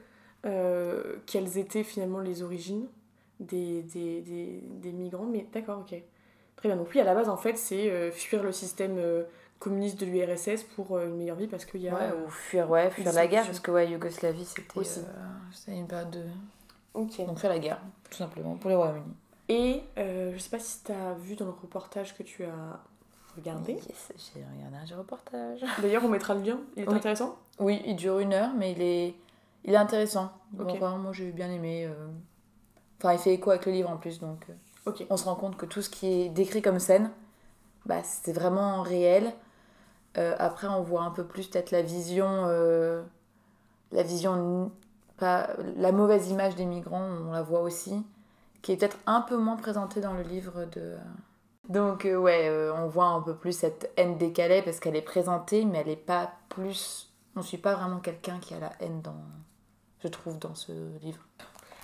euh, 0.46 1.16
quelles 1.26 1.58
étaient 1.58 1.82
finalement 1.84 2.20
les 2.20 2.42
origines 2.42 2.86
des, 3.40 3.82
des, 3.82 4.20
des, 4.22 4.60
des 4.62 4.92
migrants, 4.92 5.26
mais 5.26 5.46
d'accord, 5.52 5.80
ok. 5.80 6.00
Très 6.56 6.68
bien. 6.68 6.76
Donc, 6.76 6.88
oui, 6.94 7.00
à 7.00 7.04
la 7.04 7.14
base, 7.14 7.28
en 7.28 7.36
fait, 7.36 7.56
c'est 7.56 7.90
euh, 7.90 8.10
fuir 8.10 8.42
le 8.42 8.52
système 8.52 8.96
euh, 8.98 9.24
communiste 9.60 10.00
de 10.00 10.06
l'URSS 10.06 10.64
pour 10.74 10.96
euh, 10.96 11.06
une 11.06 11.16
meilleure 11.16 11.36
vie 11.36 11.46
parce 11.46 11.64
qu'il 11.64 11.82
y 11.82 11.88
a. 11.88 11.94
Ouais, 11.94 12.12
ou 12.26 12.28
fuir, 12.30 12.68
ouais, 12.68 12.90
fuir 12.90 13.12
la 13.12 13.26
guerre, 13.28 13.46
parce 13.46 13.60
que 13.60 13.70
ouais, 13.70 13.88
Yougoslavie, 13.88 14.44
c'était 14.44 14.76
Aussi. 14.78 14.98
euh, 15.00 15.02
c'était 15.52 15.76
une 15.76 15.86
période 15.86 16.10
de. 16.10 16.24
Ok. 16.94 17.24
Donc 17.26 17.38
fuir 17.38 17.50
la 17.52 17.58
guerre, 17.60 17.80
tout 18.10 18.16
simplement, 18.16 18.56
pour 18.56 18.68
les 18.70 18.74
Royaumes-Unis. 18.76 19.14
Et 19.48 19.82
euh, 19.98 20.32
je 20.34 20.38
sais 20.38 20.50
pas 20.50 20.58
si 20.58 20.82
t'as 20.82 21.12
vu 21.14 21.36
dans 21.36 21.44
le 21.44 21.50
reportage 21.52 22.16
que 22.16 22.22
tu 22.24 22.42
as 22.44 22.80
regardé. 23.36 23.74
Yes, 23.74 24.12
j'ai 24.34 24.40
regardé 24.44 24.92
un 24.92 24.96
reportage. 24.96 25.64
D'ailleurs, 25.82 26.04
on 26.04 26.08
mettra 26.08 26.34
le 26.34 26.40
lien. 26.42 26.58
Il 26.76 26.82
est 26.84 26.88
Oui. 26.88 26.94
intéressant. 26.96 27.36
Oui, 27.60 27.80
il 27.86 27.94
dure 27.96 28.18
une 28.18 28.32
heure, 28.32 28.50
mais 28.56 28.72
il 28.72 28.82
est, 28.82 29.14
il 29.64 29.74
est 29.74 29.76
intéressant. 29.76 30.30
Bon, 30.52 30.64
Ok. 30.64 30.78
vraiment, 30.78 30.98
moi 30.98 31.12
j'ai 31.12 31.30
bien 31.32 31.50
aimé. 31.50 31.84
euh. 31.86 32.08
Enfin, 32.98 33.12
il 33.12 33.18
fait 33.18 33.34
écho 33.34 33.50
avec 33.50 33.66
le 33.66 33.72
livre 33.72 33.90
en 33.90 33.96
plus, 33.96 34.18
donc 34.20 34.44
euh, 34.48 34.52
Ok. 34.90 35.04
on 35.10 35.16
se 35.16 35.24
rend 35.24 35.34
compte 35.34 35.56
que 35.56 35.66
tout 35.66 35.82
ce 35.82 35.90
qui 35.90 36.06
est 36.06 36.28
décrit 36.28 36.62
comme 36.62 36.78
scène, 36.78 37.10
bah, 37.86 38.02
c'est 38.04 38.32
vraiment 38.32 38.82
réel. 38.82 39.32
Euh, 40.18 40.34
après, 40.38 40.66
on 40.66 40.82
voit 40.82 41.02
un 41.02 41.10
peu 41.10 41.24
plus 41.24 41.46
peut-être 41.46 41.70
la 41.70 41.82
vision, 41.82 42.44
euh, 42.46 43.02
la 43.92 44.02
vision, 44.02 44.72
pas 45.18 45.50
la 45.76 45.92
mauvaise 45.92 46.30
image 46.30 46.56
des 46.56 46.66
migrants, 46.66 47.08
on 47.28 47.32
la 47.32 47.42
voit 47.42 47.60
aussi, 47.60 48.04
qui 48.62 48.72
est 48.72 48.76
peut-être 48.76 48.98
un 49.06 49.20
peu 49.20 49.36
moins 49.36 49.56
présentée 49.56 50.00
dans 50.00 50.14
le 50.14 50.22
livre 50.22 50.64
de. 50.72 50.96
Donc 51.68 52.04
euh, 52.04 52.16
ouais, 52.16 52.48
euh, 52.48 52.74
on 52.74 52.88
voit 52.88 53.06
un 53.06 53.20
peu 53.20 53.34
plus 53.34 53.52
cette 53.52 53.92
haine 53.96 54.18
Calais 54.32 54.62
parce 54.62 54.80
qu'elle 54.80 54.96
est 54.96 55.02
présentée, 55.02 55.64
mais 55.64 55.78
elle 55.78 55.88
est 55.88 55.96
pas 55.96 56.32
plus. 56.48 57.12
On 57.36 57.42
suit 57.42 57.58
pas 57.58 57.74
vraiment 57.74 58.00
quelqu'un 58.00 58.38
qui 58.40 58.54
a 58.54 58.58
la 58.58 58.72
haine 58.80 59.00
dans, 59.02 59.22
je 60.02 60.08
trouve, 60.08 60.38
dans 60.38 60.56
ce 60.56 60.72
livre. 61.00 61.22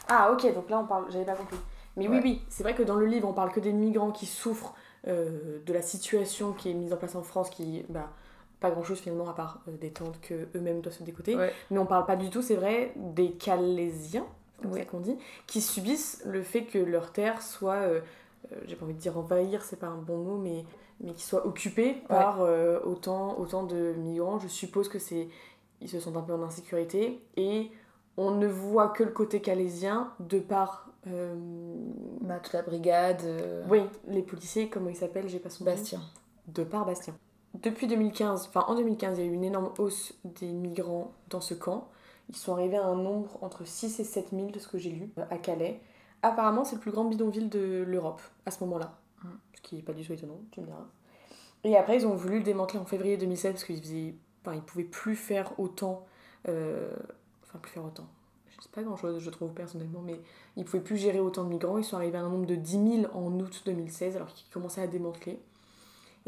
Ah 0.09 0.33
ok, 0.33 0.53
donc 0.55 0.69
là 0.71 0.81
on 0.81 0.87
parle, 0.87 1.05
j'avais 1.11 1.25
pas 1.25 1.37
compris. 1.37 1.59
Mais 1.97 2.09
oui, 2.09 2.21
oui, 2.23 2.43
c'est 2.49 2.63
vrai 2.63 2.75
que 2.75 2.83
dans 2.83 2.97
le 2.97 3.07
livre 3.07 3.29
on 3.29 3.33
parle 3.33 3.53
que 3.53 3.61
des 3.61 3.73
migrants 3.73 4.11
qui 4.11 4.27
souffrent 4.27 4.75
euh, 5.07 5.59
de 5.65 5.73
la 5.73 5.83
situation 5.83 6.53
qui 6.53 6.71
est 6.71 6.75
mise 6.75 6.93
en 6.93 6.97
place 6.97 7.15
en 7.15 7.23
France, 7.23 7.51
qui, 7.51 7.85
bah, 7.89 8.11
pas 8.61 8.71
grand 8.71 8.83
chose 8.83 8.99
finalement 8.99 9.29
à 9.29 9.35
part 9.35 9.61
euh, 9.69 9.77
des 9.77 9.91
tentes 9.91 10.21
que 10.21 10.49
eux-mêmes 10.55 10.81
doivent 10.81 10.95
se 10.95 11.03
décoter. 11.03 11.37
Ouais. 11.37 11.53
Mais 11.71 11.79
on 11.79 11.87
parle 11.87 12.07
pas 12.07 12.17
du 12.17 12.31
tout, 12.31 12.43
c'est 12.43 12.57
vrai, 12.57 12.93
des 12.97 13.33
Calaisiens, 13.33 14.27
c'est 14.57 14.63
comme 14.63 14.79
ça 14.79 14.85
qu'on 14.85 15.01
dit, 15.01 15.17
qui 15.47 15.61
subissent 15.61 16.23
le 16.27 16.43
fait 16.43 16.65
que 16.65 16.79
leur 16.79 17.13
terre 17.13 17.43
soit, 17.43 17.75
euh, 17.75 18.01
j'ai 18.67 18.77
pas 18.77 18.85
envie 18.85 18.95
de 18.95 19.01
dire 19.01 19.17
envahir, 19.19 19.63
c'est 19.63 19.79
pas 19.79 19.89
un 19.89 19.99
bon 19.99 20.19
mot, 20.19 20.39
mais, 20.39 20.65
mais 21.01 21.13
qui 21.13 21.25
soit 21.25 21.47
occupée 21.47 22.03
par 22.09 22.41
autant, 22.85 23.39
autant 23.39 23.65
de 23.65 23.93
migrants. 23.99 24.39
Je 24.39 24.49
suppose 24.49 24.89
que 24.89 24.99
c'est, 24.99 25.29
ils 25.81 25.89
se 25.89 26.01
sentent 26.01 26.17
un 26.17 26.23
peu 26.23 26.33
en 26.33 26.43
insécurité 26.43 27.21
et 27.37 27.71
on 28.17 28.31
ne 28.33 28.47
voit 28.47 28.89
que 28.89 29.03
le 29.03 29.11
côté 29.11 29.41
calaisien 29.41 30.13
de 30.21 30.39
par, 30.39 30.86
euh, 31.07 31.35
Bah, 32.21 32.39
toute 32.43 32.53
la 32.53 32.63
brigade. 32.63 33.23
euh, 33.25 33.65
oui, 33.69 33.83
les 34.09 34.23
policiers, 34.23 34.69
comment 34.69 34.89
ils 34.91 34.97
s'appellent, 34.97 35.29
j'ai 35.29 35.39
pas 35.39 35.51
son 35.51 35.65
nom 35.65 35.71
Bastien. 35.71 36.01
de 36.49 36.65
par 36.65 36.85
Bastien. 36.87 37.15
Depuis 37.55 37.87
2015, 37.87 38.47
enfin 38.49 38.65
en 38.69 38.75
2015, 38.75 39.19
il 39.19 39.25
y 39.25 39.29
a 39.29 39.31
eu 39.31 39.35
une 39.35 39.45
énorme 39.45 39.73
hausse 39.79 40.13
des 40.25 40.53
migrants 40.53 41.13
dans 41.31 41.41
ce 41.41 41.55
camp. 41.55 41.89
Ils 42.29 42.37
sont 42.37 42.53
arrivés 42.53 42.77
à 42.77 42.85
un 42.85 42.97
nombre 42.97 43.39
entre 43.43 43.67
6 43.67 44.01
et 44.01 44.05
7 44.05 44.29
000 44.33 44.51
de 44.51 44.59
ce 44.59 44.69
que 44.69 44.79
j'ai 44.79 44.91
lu 44.91 45.11
euh, 45.19 45.25
à 45.31 45.39
Calais. 45.39 45.81
Apparemment, 46.23 46.65
c'est 46.65 46.75
le 46.77 46.81
plus 46.81 46.91
grand 46.91 47.05
bidonville 47.05 47.49
de 47.49 47.85
l'Europe 47.87 48.21
à 48.47 48.51
ce 48.51 48.63
moment-là. 48.65 48.99
Mm. 49.23 49.29
Ce 49.55 49.61
qui 49.63 49.77
n'est 49.77 49.83
pas 49.83 49.93
du 49.93 50.05
tout 50.05 50.13
étonnant, 50.13 50.41
tu 50.51 50.61
me 50.61 50.67
diras. 50.67 50.85
Et 51.65 51.77
après, 51.77 51.97
ils 51.97 52.07
ont 52.07 52.15
voulu 52.15 52.39
le 52.39 52.45
démanteler 52.45 52.79
en 52.79 52.85
février 52.85 53.17
2016 53.17 53.53
parce 53.53 53.65
qu'ils 53.65 53.81
faisaient... 53.81 54.15
enfin, 54.45 54.55
ils 54.57 54.63
pouvaient 54.63 54.85
plus 54.85 55.17
faire 55.17 55.59
autant. 55.59 56.05
euh, 56.49 56.91
Enfin, 57.45 57.59
plus 57.61 57.71
faire 57.73 57.85
autant. 57.85 58.07
Je 58.59 58.63
sais 58.65 58.71
pas 58.73 58.83
grand 58.83 58.97
chose, 58.97 59.19
je 59.23 59.31
trouve 59.31 59.51
personnellement, 59.53 60.01
mais 60.05 60.19
ils 60.57 60.65
pouvaient 60.65 60.83
plus 60.83 60.97
gérer 60.97 61.21
autant 61.21 61.45
de 61.45 61.49
migrants. 61.51 61.79
Ils 61.79 61.85
sont 61.85 61.97
arrivés 61.97 62.19
à 62.19 62.23
un 62.23 62.29
nombre 62.29 62.47
de 62.47 62.55
10 62.55 63.03
000 63.03 63.13
en 63.15 63.31
août 63.39 63.63
2016 63.67 64.17
alors 64.17 64.29
qu'ils 64.29 64.49
commençaient 64.51 64.83
à 64.83 64.87
démanteler. 64.87 65.39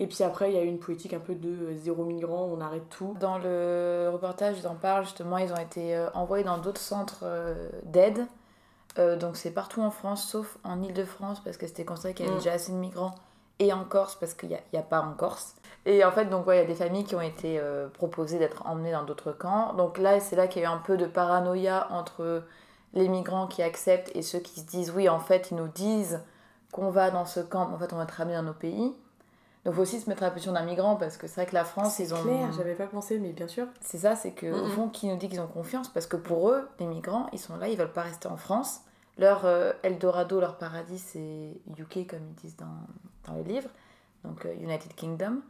Et 0.01 0.07
puis 0.07 0.23
après, 0.23 0.51
il 0.53 0.55
y 0.55 0.59
a 0.59 0.63
eu 0.63 0.69
une 0.69 0.79
politique 0.79 1.13
un 1.13 1.19
peu 1.19 1.35
de 1.35 1.49
euh, 1.49 1.77
zéro 1.77 2.05
migrant, 2.05 2.45
on 2.45 2.61
arrête 2.61 2.89
tout. 2.89 3.17
Dans 3.19 3.39
le 3.39 4.09
reportage, 4.13 4.57
ils 4.59 4.69
en 4.69 4.77
parlent 4.77 5.05
justement, 5.05 5.39
ils 5.39 5.53
ont 5.53 5.57
été 5.59 5.97
euh, 5.97 6.09
envoyés 6.15 6.45
dans 6.45 6.59
d'autres 6.59 6.81
centres 6.81 7.21
euh, 7.25 7.69
d'aide. 7.85 8.27
Euh, 8.99 9.17
donc 9.17 9.37
c'est 9.37 9.51
partout 9.51 9.81
en 9.83 9.91
France, 9.91 10.25
sauf 10.29 10.59
en 10.65 10.83
Ile-de-France, 10.83 11.41
parce 11.43 11.57
que 11.57 11.67
c'était 11.67 11.85
considéré 11.85 12.15
qu'il 12.15 12.27
y 12.27 12.29
avait 12.29 12.37
Mm. 12.37 12.41
déjà 12.41 12.53
assez 12.53 12.73
de 12.73 12.77
migrants. 12.77 13.15
Et 13.59 13.73
en 13.73 13.85
Corse, 13.85 14.15
parce 14.15 14.35
qu'il 14.35 14.51
n'y 14.51 14.79
a 14.79 14.83
pas 14.83 15.01
en 15.01 15.15
Corse. 15.15 15.57
Et 15.87 16.05
en 16.05 16.13
fait, 16.13 16.27
donc, 16.27 16.45
il 16.49 16.57
y 16.57 16.59
a 16.59 16.65
des 16.65 16.75
familles 16.75 17.05
qui 17.05 17.15
ont 17.15 17.21
été 17.21 17.59
euh, 17.59 17.89
proposées 17.89 18.39
d'être 18.39 18.67
emmenées 18.67 18.93
dans 18.93 19.05
d'autres 19.05 19.33
camps. 19.33 19.73
Donc 19.75 19.99
là, 19.99 20.21
c'est 20.21 20.37
là 20.37 20.47
qu'il 20.47 20.63
y 20.63 20.65
a 20.65 20.69
eu 20.69 20.73
un 20.73 20.79
peu 20.79 20.97
de 20.97 21.07
paranoïa 21.07 21.89
entre 21.91 22.45
les 22.95 23.09
migrants 23.09 23.47
qui 23.47 23.63
acceptent 23.63 24.11
et 24.15 24.23
ceux 24.23 24.39
qui 24.39 24.61
se 24.61 24.67
disent 24.67 24.93
oui, 24.95 25.09
en 25.09 25.21
fait, 25.21 25.51
ils 25.51 25.57
nous 25.57 25.69
disent 25.69 26.21
qu'on 26.73 26.91
va 26.91 27.11
dans 27.11 27.25
ce 27.25 27.41
camp, 27.41 27.73
en 27.73 27.79
fait, 27.79 27.93
on 27.93 27.97
va 27.97 28.03
être 28.03 28.13
ramenés 28.13 28.37
dans 28.37 28.43
nos 28.43 28.53
pays. 28.53 28.95
Donc, 29.65 29.75
il 29.75 29.77
faut 29.77 29.83
aussi 29.83 30.01
se 30.01 30.09
mettre 30.09 30.23
à 30.23 30.27
la 30.27 30.31
position 30.31 30.53
d'un 30.53 30.65
migrant 30.65 30.97
parce 30.97 31.17
que 31.17 31.27
c'est 31.27 31.41
vrai 31.43 31.47
que 31.47 31.55
la 31.55 31.65
France, 31.65 31.99
ils 31.99 32.15
ont. 32.15 32.23
clair, 32.23 32.53
j'avais 32.53 32.75
pas 32.75 32.87
pensé, 32.87 33.19
mais 33.19 33.33
bien 33.33 33.49
sûr. 33.49 33.67
C'est 33.81 33.99
ça, 33.99 34.15
c'est 34.15 34.33
que, 34.33 34.47
au 34.47 34.69
fond, 34.69 34.89
qui 34.89 35.09
nous 35.09 35.17
dit 35.17 35.29
qu'ils 35.29 35.41
ont 35.41 35.47
confiance? 35.47 35.89
Parce 35.89 36.07
que 36.07 36.17
pour 36.17 36.51
eux, 36.51 36.69
les 36.81 36.87
migrants, 36.87 37.27
ils 37.33 37.39
sont 37.39 37.57
là, 37.57 37.69
ils 37.69 37.77
veulent 37.77 37.93
pas 37.93 38.03
rester 38.03 38.29
en 38.29 38.37
France. 38.37 38.83
Leur 39.19 39.45
euh, 39.47 39.73
Eldorado, 39.83 40.41
leur 40.41 40.57
paradis, 40.59 40.99
c'est 40.99 41.61
UK, 41.77 42.07
comme 42.09 42.21
ils 42.29 42.35
disent 42.41 42.57
dans, 42.57 42.67
dans 43.27 43.37
le 43.37 43.43
livre, 43.43 43.69
donc 44.25 44.47
euh, 44.47 44.55
United 44.55 44.95
Kingdom. 44.95 45.41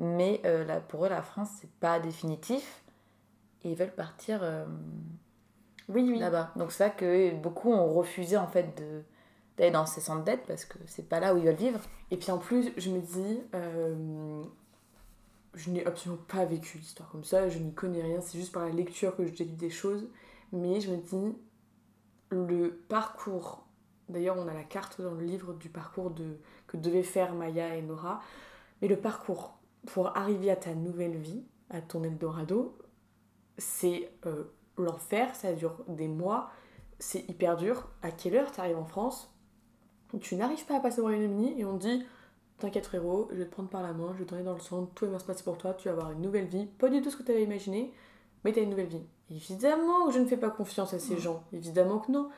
Mais 0.00 0.40
euh, 0.46 0.64
là, 0.64 0.80
pour 0.80 1.04
eux, 1.04 1.08
la 1.08 1.22
France, 1.22 1.50
c'est 1.60 1.70
pas 1.78 2.00
définitif. 2.00 2.82
Et 3.62 3.70
ils 3.70 3.76
veulent 3.76 3.94
partir 3.94 4.40
euh, 4.42 4.64
Oui, 5.88 6.02
oui. 6.10 6.18
là-bas. 6.18 6.52
Donc, 6.56 6.72
c'est 6.72 6.78
ça 6.78 6.90
que 6.90 7.34
beaucoup 7.34 7.70
ont 7.70 7.92
refusé, 7.92 8.36
en 8.36 8.48
fait, 8.48 8.76
de 8.80 9.02
d'aller 9.60 9.72
dans 9.72 9.84
ces 9.84 10.00
centres 10.00 10.24
d'aide 10.24 10.40
parce 10.46 10.64
que 10.64 10.78
c'est 10.86 11.06
pas 11.06 11.20
là 11.20 11.34
où 11.34 11.36
ils 11.36 11.44
veulent 11.44 11.54
vivre. 11.54 11.80
Et 12.10 12.16
puis 12.16 12.30
en 12.30 12.38
plus, 12.38 12.72
je 12.78 12.88
me 12.88 12.98
dis, 12.98 13.42
euh, 13.54 14.42
je 15.52 15.70
n'ai 15.70 15.84
absolument 15.84 16.22
pas 16.28 16.46
vécu 16.46 16.78
l'histoire 16.78 17.10
comme 17.10 17.24
ça, 17.24 17.48
je 17.50 17.58
n'y 17.58 17.74
connais 17.74 18.00
rien, 18.00 18.22
c'est 18.22 18.38
juste 18.38 18.52
par 18.52 18.64
la 18.64 18.72
lecture 18.72 19.14
que 19.16 19.26
je 19.26 19.32
déduis 19.32 19.56
des 19.56 19.68
choses. 19.68 20.08
Mais 20.52 20.80
je 20.80 20.90
me 20.90 20.96
dis, 20.96 21.36
le 22.30 22.70
parcours, 22.88 23.66
d'ailleurs 24.08 24.38
on 24.38 24.48
a 24.48 24.54
la 24.54 24.64
carte 24.64 25.02
dans 25.02 25.12
le 25.12 25.24
livre 25.24 25.52
du 25.52 25.68
parcours 25.68 26.10
de, 26.10 26.38
que 26.66 26.78
devaient 26.78 27.02
faire 27.02 27.34
Maya 27.34 27.76
et 27.76 27.82
Nora, 27.82 28.22
mais 28.80 28.88
le 28.88 28.96
parcours 28.96 29.59
pour 29.86 30.16
arriver 30.16 30.50
à 30.50 30.56
ta 30.56 30.74
nouvelle 30.74 31.16
vie, 31.16 31.44
à 31.70 31.80
ton 31.80 32.02
Eldorado, 32.02 32.76
c'est 33.58 34.12
euh, 34.26 34.44
l'enfer, 34.76 35.34
ça 35.34 35.52
dure 35.52 35.84
des 35.88 36.08
mois, 36.08 36.50
c'est 36.98 37.28
hyper 37.28 37.56
dur. 37.56 37.88
À 38.02 38.10
quelle 38.10 38.36
heure 38.36 38.50
tu 38.50 38.60
arrives 38.60 38.78
en 38.78 38.84
France 38.84 39.34
Tu 40.20 40.36
n'arrives 40.36 40.64
pas 40.66 40.76
à 40.76 40.80
passer 40.80 41.00
au 41.00 41.04
Royaume-Uni 41.04 41.60
et 41.60 41.64
on 41.64 41.78
te 41.78 41.86
dit 41.86 42.04
T'inquiète 42.58 42.86
frérot, 42.86 43.28
je 43.30 43.36
vais 43.36 43.46
te 43.46 43.50
prendre 43.50 43.70
par 43.70 43.82
la 43.82 43.94
main, 43.94 44.12
je 44.12 44.18
vais 44.18 44.26
t'emmener 44.26 44.44
dans 44.44 44.52
le 44.52 44.60
centre, 44.60 44.92
tout 44.94 45.06
va 45.06 45.12
bien 45.12 45.18
se 45.18 45.24
passer 45.24 45.42
pour 45.42 45.56
toi, 45.56 45.72
tu 45.72 45.88
vas 45.88 45.94
avoir 45.94 46.10
une 46.10 46.20
nouvelle 46.20 46.46
vie. 46.46 46.66
Pas 46.66 46.90
du 46.90 47.00
tout 47.00 47.10
ce 47.10 47.16
que 47.16 47.22
tu 47.22 47.32
avais 47.32 47.42
imaginé, 47.42 47.94
mais 48.44 48.52
t'as 48.52 48.60
une 48.60 48.70
nouvelle 48.70 48.88
vie. 48.88 49.06
Évidemment 49.30 50.06
que 50.06 50.12
je 50.12 50.18
ne 50.18 50.26
fais 50.26 50.36
pas 50.36 50.50
confiance 50.50 50.92
à 50.92 50.98
ces 50.98 51.18
gens, 51.18 51.42
évidemment 51.54 52.00
que 52.00 52.12
non. 52.12 52.28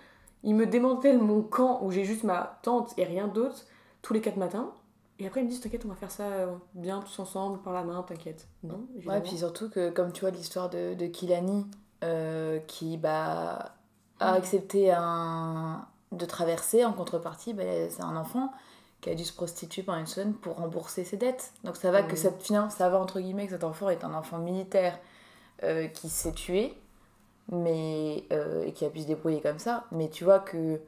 Ils 0.44 0.54
me 0.54 0.66
démantèlent 0.66 1.18
mon 1.18 1.42
camp 1.42 1.82
où 1.82 1.90
j'ai 1.90 2.04
juste 2.04 2.22
ma 2.22 2.60
tante 2.62 2.96
et 2.98 3.04
rien 3.04 3.26
d'autre 3.26 3.64
tous 4.00 4.12
les 4.12 4.20
quatre 4.20 4.36
matins. 4.36 4.72
Et 5.18 5.26
après 5.26 5.40
ils 5.40 5.44
me 5.44 5.50
disent 5.50 5.60
T'inquiète, 5.60 5.84
on 5.84 5.88
va 5.88 5.94
faire 5.94 6.10
ça 6.10 6.24
euh, 6.24 6.54
bien 6.74 7.00
tous 7.00 7.18
ensemble, 7.20 7.60
par 7.62 7.72
la 7.72 7.84
main, 7.84 8.02
t'inquiète. 8.02 8.48
Non, 8.62 8.86
Ouais, 9.06 9.20
puis 9.20 9.38
surtout 9.38 9.68
que, 9.70 9.90
comme 9.90 10.12
tu 10.12 10.22
vois 10.22 10.30
l'histoire 10.30 10.70
de, 10.70 10.94
de 10.94 11.06
Kilani, 11.06 11.66
euh, 12.02 12.58
qui 12.60 12.96
bah, 12.96 13.74
a 14.20 14.32
accepté 14.32 14.90
un, 14.92 15.86
de 16.12 16.24
traverser 16.26 16.84
en 16.84 16.92
contrepartie, 16.92 17.54
bah, 17.54 17.62
c'est 17.90 18.02
un 18.02 18.16
enfant 18.16 18.52
qui 19.00 19.10
a 19.10 19.14
dû 19.14 19.24
se 19.24 19.32
prostituer 19.32 19.82
pendant 19.82 19.98
une 19.98 20.06
semaine 20.06 20.34
pour 20.34 20.56
rembourser 20.56 21.04
ses 21.04 21.16
dettes. 21.16 21.52
Donc 21.64 21.76
ça 21.76 21.90
va 21.90 22.02
que 22.02 22.12
Mhm. 22.12 22.16
cette, 22.16 22.42
finalement, 22.42 22.70
ça 22.70 22.88
va 22.88 23.00
entre 23.00 23.20
guillemets 23.20 23.46
que 23.46 23.52
cet 23.52 23.64
enfant 23.64 23.90
est 23.90 24.04
un 24.04 24.14
enfant 24.14 24.38
militaire 24.38 24.98
euh, 25.64 25.88
qui 25.88 26.08
s'est 26.08 26.32
tué, 26.32 26.74
mais, 27.50 28.24
euh, 28.32 28.64
et 28.64 28.72
qui 28.72 28.84
a 28.84 28.90
pu 28.90 29.00
se 29.00 29.06
débrouiller 29.06 29.40
comme 29.40 29.58
ça. 29.58 29.84
Mais 29.92 30.08
tu 30.08 30.24
vois 30.24 30.38
que 30.40 30.80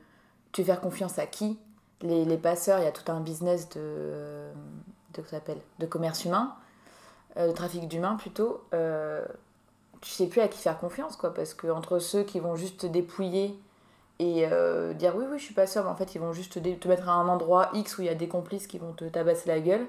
tu 0.52 0.62
veux 0.62 0.66
faire 0.66 0.80
confiance 0.80 1.18
à 1.18 1.26
qui? 1.26 1.58
Les, 2.04 2.36
passeurs, 2.36 2.78
il 2.80 2.84
y 2.84 2.88
a 2.88 2.92
tout 2.92 3.10
un 3.10 3.20
business 3.20 3.68
de, 3.70 4.52
commerce 5.88 6.24
humain, 6.24 6.54
euh, 7.36 7.48
de 7.48 7.52
trafic 7.52 7.88
d'humains 7.88 8.16
plutôt. 8.16 8.62
Euh, 8.74 9.24
tu 10.00 10.10
sais 10.10 10.26
plus 10.26 10.40
à 10.40 10.48
qui 10.48 10.60
faire 10.60 10.78
confiance, 10.78 11.16
quoi, 11.16 11.32
parce 11.32 11.54
que 11.54 11.66
entre 11.68 11.98
ceux 11.98 12.22
qui 12.22 12.40
vont 12.40 12.56
juste 12.56 12.80
te 12.80 12.86
dépouiller 12.86 13.58
et 14.18 14.46
euh, 14.46 14.92
dire 14.92 15.16
oui, 15.16 15.24
oui, 15.30 15.38
je 15.38 15.44
suis 15.44 15.54
pas 15.54 15.66
sûre, 15.66 15.82
mais 15.84 15.90
en 15.90 15.96
fait, 15.96 16.14
ils 16.14 16.20
vont 16.20 16.32
juste 16.32 16.62
te, 16.62 16.88
mettre 16.88 17.08
à 17.08 17.12
un 17.12 17.26
endroit 17.26 17.70
X 17.72 17.98
où 17.98 18.02
il 18.02 18.06
y 18.06 18.10
a 18.10 18.14
des 18.14 18.28
complices 18.28 18.66
qui 18.66 18.78
vont 18.78 18.92
te 18.92 19.04
tabasser 19.06 19.48
la 19.48 19.60
gueule. 19.60 19.86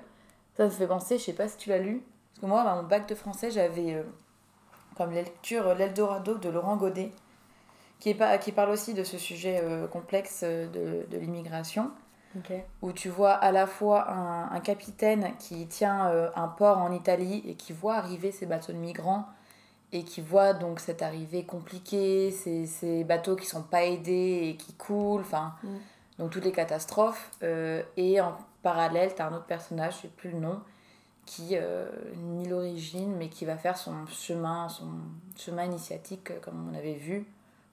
Ça 0.55 0.63
me 0.65 0.69
fait 0.69 0.87
penser, 0.87 1.17
je 1.17 1.23
sais 1.23 1.33
pas 1.33 1.49
si 1.49 1.57
tu 1.57 1.69
l'as 1.69 1.79
lu, 1.79 2.01
parce 2.29 2.41
que 2.41 2.45
moi, 2.45 2.63
dans 2.63 2.77
mon 2.77 2.87
bac 2.87 3.09
de 3.09 3.15
français, 3.15 3.51
j'avais 3.51 3.93
euh, 3.93 4.03
comme 4.95 5.11
lecture 5.11 5.75
L'Eldorado 5.75 6.37
de 6.37 6.47
Laurent 6.47 6.77
Godet, 6.77 7.11
qui, 7.99 8.13
parle 8.13 8.69
aussi 8.69 8.93
de 8.93 9.03
ce 9.03 9.17
sujet 9.17 9.63
complexe 9.91 10.43
de 10.43 11.17
l'immigration 11.17 11.91
Où 12.81 12.91
tu 12.91 13.09
vois 13.09 13.33
à 13.33 13.51
la 13.51 13.67
fois 13.67 14.09
un, 14.11 14.51
un 14.51 14.59
capitaine 14.59 15.33
qui 15.39 15.67
tient 15.67 16.07
euh, 16.09 16.29
un 16.35 16.47
port 16.47 16.77
en 16.79 16.91
Italie 16.91 17.43
et 17.47 17.55
qui 17.55 17.73
voit 17.73 17.95
arriver 17.95 18.31
ces 18.31 18.45
bateaux 18.45 18.73
de 18.73 18.77
migrants 18.77 19.25
et 19.91 20.03
qui 20.03 20.19
voit 20.21 20.53
donc 20.53 20.79
cette 20.79 21.01
arrivée 21.01 21.45
compliquée, 21.45 22.31
ces, 22.31 22.65
ces 22.65 23.03
bateaux 23.03 23.35
qui 23.35 23.45
sont 23.45 23.63
pas 23.63 23.83
aidés 23.85 24.49
et 24.49 24.57
qui 24.57 24.73
coulent, 24.73 25.21
enfin, 25.21 25.53
Mm. 25.63 25.67
donc 26.19 26.31
toutes 26.31 26.43
les 26.45 26.51
catastrophes. 26.51 27.31
euh, 27.43 27.81
et 27.95 28.19
en 28.19 28.35
parallèle, 28.63 29.13
tu 29.15 29.21
as 29.21 29.27
un 29.27 29.33
autre 29.33 29.45
personnage, 29.45 29.97
je 29.97 30.01
sais 30.03 30.07
plus 30.09 30.31
le 30.31 30.39
nom, 30.39 30.59
qui 31.25 31.49
euh, 31.53 31.87
ni 32.17 32.47
l'origine, 32.47 33.15
mais 33.15 33.29
qui 33.29 33.45
va 33.45 33.55
faire 33.57 33.77
son 33.77 34.05
chemin, 34.07 34.67
son 34.69 34.89
chemin 35.37 35.63
initiatique, 35.63 36.39
comme 36.41 36.69
on 36.71 36.77
avait 36.77 36.93
vu, 36.95 37.25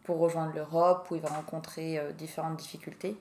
pour 0.05 0.19
rejoindre 0.19 0.53
l'Europe, 0.55 1.09
où 1.11 1.17
il 1.17 1.21
va 1.23 1.29
rencontrer 1.31 1.99
euh, 1.99 2.13
différentes 2.13 2.57
difficultés. 2.57 3.17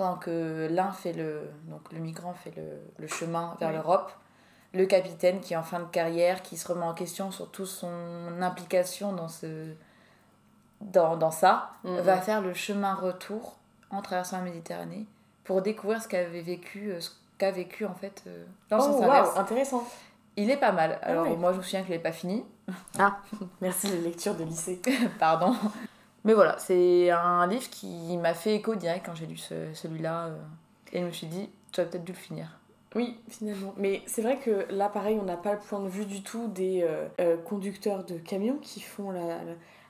Pendant 0.00 0.16
que 0.16 0.66
l'un 0.70 0.92
fait 0.92 1.12
le. 1.12 1.42
Donc 1.68 1.92
le 1.92 1.98
migrant 1.98 2.32
fait 2.32 2.54
le, 2.56 2.80
le 2.98 3.06
chemin 3.06 3.54
vers 3.60 3.68
Oui. 3.68 3.74
l'Europe. 3.74 4.10
Le 4.72 4.86
capitaine 4.86 5.40
qui 5.40 5.52
est 5.52 5.56
en 5.58 5.62
fin 5.62 5.78
de 5.80 5.84
carrière, 5.84 6.40
qui 6.40 6.56
se 6.56 6.66
remet 6.66 6.86
en 6.86 6.94
question 6.94 7.30
sur 7.30 7.50
toute 7.50 7.66
son 7.66 7.90
implication 8.40 9.12
dans, 9.12 9.28
ce, 9.28 9.74
dans, 10.80 11.18
dans 11.18 11.30
ça, 11.30 11.72
Mhm. 11.84 11.98
va 12.00 12.16
faire 12.16 12.40
le 12.40 12.54
chemin 12.54 12.94
retour 12.94 13.56
en 13.90 14.00
traversant 14.00 14.38
la 14.38 14.44
Méditerranée 14.44 15.04
pour 15.44 15.60
découvrir 15.60 16.00
ce 16.02 16.08
qu'avait 16.08 16.40
vécu, 16.40 16.92
euh, 16.92 17.00
ce 17.00 17.10
qu'a 17.36 17.50
vécu 17.50 17.84
en 17.84 17.92
fait 17.94 18.22
euh, 18.26 18.46
dans 18.70 18.78
Oh, 18.78 18.92
waouh, 19.00 19.02
inverse. 19.04 19.36
intéressant. 19.36 19.84
Il 20.36 20.48
est 20.50 20.56
pas 20.56 20.72
mal. 20.72 20.98
Alors 21.02 21.26
ouais. 21.26 21.36
moi 21.36 21.52
je 21.52 21.58
me 21.58 21.62
souviens 21.62 21.82
qu'il 21.82 21.90
n'est 21.90 21.98
pas 21.98 22.12
fini, 22.12 22.42
Merci 23.60 23.88
les 23.88 23.98
lectures 23.98 24.34
de 24.34 24.44
lycée. 24.44 24.80
pardon. 25.18 25.54
Mais 26.24 26.34
voilà, 26.34 26.58
c'est 26.58 27.10
un 27.10 27.46
livre 27.46 27.68
qui 27.70 28.16
m'a 28.18 28.34
fait 28.34 28.56
écho 28.56 28.74
direct 28.74 29.06
quand 29.06 29.14
j'ai 29.14 29.26
lu 29.26 29.36
ce- 29.36 29.72
celui-là. 29.74 30.26
euh, 30.26 30.36
et 30.92 31.00
je 31.00 31.06
me 31.06 31.12
suis 31.12 31.26
dit, 31.26 31.48
tu 31.72 31.80
as 31.80 31.84
peut-être 31.86 32.04
dû 32.04 32.12
le 32.12 32.18
finir. 32.18 32.58
Oui, 32.96 33.16
finalement. 33.28 33.72
Mais 33.76 34.02
c'est 34.06 34.22
vrai 34.22 34.38
que 34.38 34.66
là, 34.70 34.88
pareil, 34.88 35.18
on 35.20 35.24
n'a 35.24 35.36
pas 35.36 35.52
le 35.52 35.60
point 35.60 35.80
de 35.80 35.88
vue 35.88 36.06
du 36.06 36.22
tout 36.22 36.48
des 36.48 36.82
euh, 36.82 37.08
euh, 37.20 37.36
conducteurs 37.36 38.04
de 38.04 38.18
camions 38.18 38.58
qui 38.58 38.80
font 38.80 39.10
la, 39.12 39.38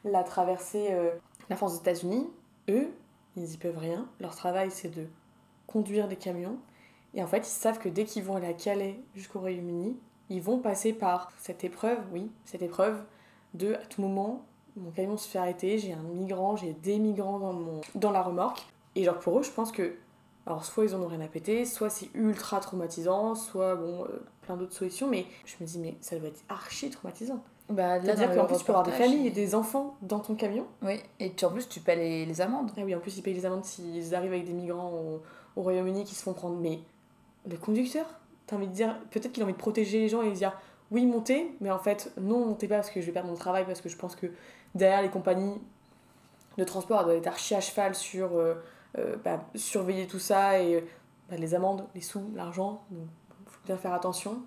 la, 0.05 0.23
traversée 0.23 0.89
euh, 0.93 1.11
la 1.49 1.57
France 1.57 1.73
des 1.75 1.81
États-Unis. 1.81 2.29
Eux, 2.69 2.89
ils 3.37 3.55
y 3.55 3.57
peuvent 3.57 3.79
rien. 3.79 4.07
Leur 4.21 4.37
travail, 4.37 4.71
c'est 4.71 4.91
de 4.95 5.07
conduire 5.67 6.09
des 6.09 6.17
camions. 6.17 6.59
Et 7.15 7.23
en 7.23 7.27
fait, 7.27 7.39
ils 7.39 7.45
savent 7.47 7.79
que 7.79 7.89
dès 7.89 8.05
qu'ils 8.05 8.23
vont 8.23 8.37
aller 8.37 8.49
à 8.49 8.53
Calais 8.53 9.01
jusqu'au 9.15 9.41
Royaume-Uni, 9.41 9.97
ils 10.29 10.43
vont 10.43 10.59
passer 10.59 10.93
par 10.93 11.33
cette 11.39 11.65
épreuve, 11.65 11.99
oui, 12.13 12.31
cette 12.45 12.63
épreuve 12.63 13.03
de 13.55 13.75
à 13.75 13.79
tout 13.87 14.03
moment, 14.03 14.45
mon 14.77 14.91
camion 14.91 15.17
se 15.17 15.29
fait 15.29 15.39
arrêter, 15.39 15.79
j'ai 15.79 15.93
un 15.93 16.03
migrant, 16.03 16.57
j'ai 16.57 16.73
des 16.73 16.99
migrants 16.99 17.39
dans, 17.39 17.53
mon, 17.53 17.81
dans 17.95 18.11
la 18.11 18.23
remorque. 18.23 18.67
Et 18.97 19.05
genre 19.05 19.19
pour 19.19 19.39
eux, 19.39 19.43
je 19.43 19.51
pense 19.51 19.73
que 19.73 19.95
alors 20.47 20.65
soit 20.65 20.85
ils 20.85 20.95
en 20.95 21.03
ont 21.03 21.07
rien 21.07 21.21
à 21.21 21.29
péter, 21.29 21.65
soit 21.65 21.91
c'est 21.91 22.09
ultra 22.15 22.61
traumatisant, 22.61 23.35
soit 23.35 23.75
bon, 23.77 24.05
euh, 24.05 24.23
plein 24.43 24.57
d'autres 24.57 24.73
solutions, 24.73 25.07
mais 25.09 25.27
je 25.45 25.55
me 25.61 25.67
dis 25.67 25.79
mais 25.79 25.95
ça 26.01 26.19
doit 26.19 26.29
être 26.29 26.43
archi 26.49 26.91
traumatisant. 26.91 27.43
Bah, 27.69 27.99
là, 27.99 28.05
C'est-à-dire 28.05 28.35
qu'en 28.35 28.47
plus 28.47 28.59
tu 28.59 28.65
peux 28.65 28.73
avoir 28.73 28.85
des 28.85 28.91
familles 28.93 29.29
et 29.29 29.31
des 29.31 29.55
enfants 29.55 29.97
dans 30.03 30.19
ton 30.19 30.35
camion. 30.35 30.67
Oui, 30.83 31.01
et 31.21 31.33
tu, 31.33 31.45
en 31.45 31.51
plus 31.51 31.69
tu 31.69 31.81
paies 31.81 31.97
les, 31.97 32.27
les 32.27 32.41
amendes. 32.41 32.73
Ah 32.77 32.81
oui, 32.85 32.95
en 32.95 32.99
plus 32.99 33.17
ils 33.17 33.23
payent 33.23 33.35
les 33.35 33.47
amendes 33.47 33.65
s'ils 33.65 34.15
arrivent 34.15 34.33
avec 34.33 34.47
des 34.47 34.53
migrants 34.53 34.91
au, 34.91 35.23
au 35.55 35.63
Royaume-Uni 35.63 36.05
qui 36.05 36.15
se 36.15 36.23
font 36.23 36.33
prendre. 36.33 36.57
Mais 36.57 36.81
le 37.49 37.57
conducteur, 37.57 38.07
t'as 38.47 38.57
envie 38.57 38.67
de 38.67 38.73
dire, 38.73 38.99
peut-être 39.11 39.31
qu'il 39.33 39.43
a 39.43 39.45
envie 39.45 39.53
de 39.53 39.59
protéger 39.59 40.01
les 40.01 40.09
gens 40.09 40.23
et 40.23 40.31
de 40.31 40.35
dire 40.35 40.53
oui 40.91 41.07
montez, 41.07 41.55
mais 41.61 41.71
en 41.71 41.79
fait 41.79 42.13
non 42.21 42.45
montez 42.45 42.67
pas 42.67 42.77
parce 42.77 42.91
que 42.91 43.01
je 43.01 43.07
vais 43.07 43.13
perdre 43.13 43.29
mon 43.29 43.37
travail 43.37 43.65
parce 43.65 43.81
que 43.81 43.89
je 43.89 43.97
pense 43.97 44.17
que 44.17 44.27
derrière 44.75 45.03
les 45.03 45.09
compagnies 45.09 45.61
de 46.59 46.65
transport 46.65 47.01
elles 47.01 47.07
doivent 47.07 47.19
être 47.19 47.27
archi 47.27 47.55
à 47.55 47.61
cheval 47.61 47.95
sur 47.95 48.37
euh, 48.37 48.55
euh, 48.99 49.17
bah, 49.25 49.41
surveiller 49.55 50.07
tout 50.07 50.19
ça 50.19 50.61
et 50.61 50.77
euh, 50.77 50.81
bah, 51.31 51.37
les 51.37 51.55
amendes, 51.55 51.85
les 51.95 52.01
sous, 52.01 52.31
l'argent. 52.35 52.83
Donc 52.91 53.07
faut 53.47 53.61
bien 53.67 53.77
faire 53.77 53.95
attention. 53.95 54.43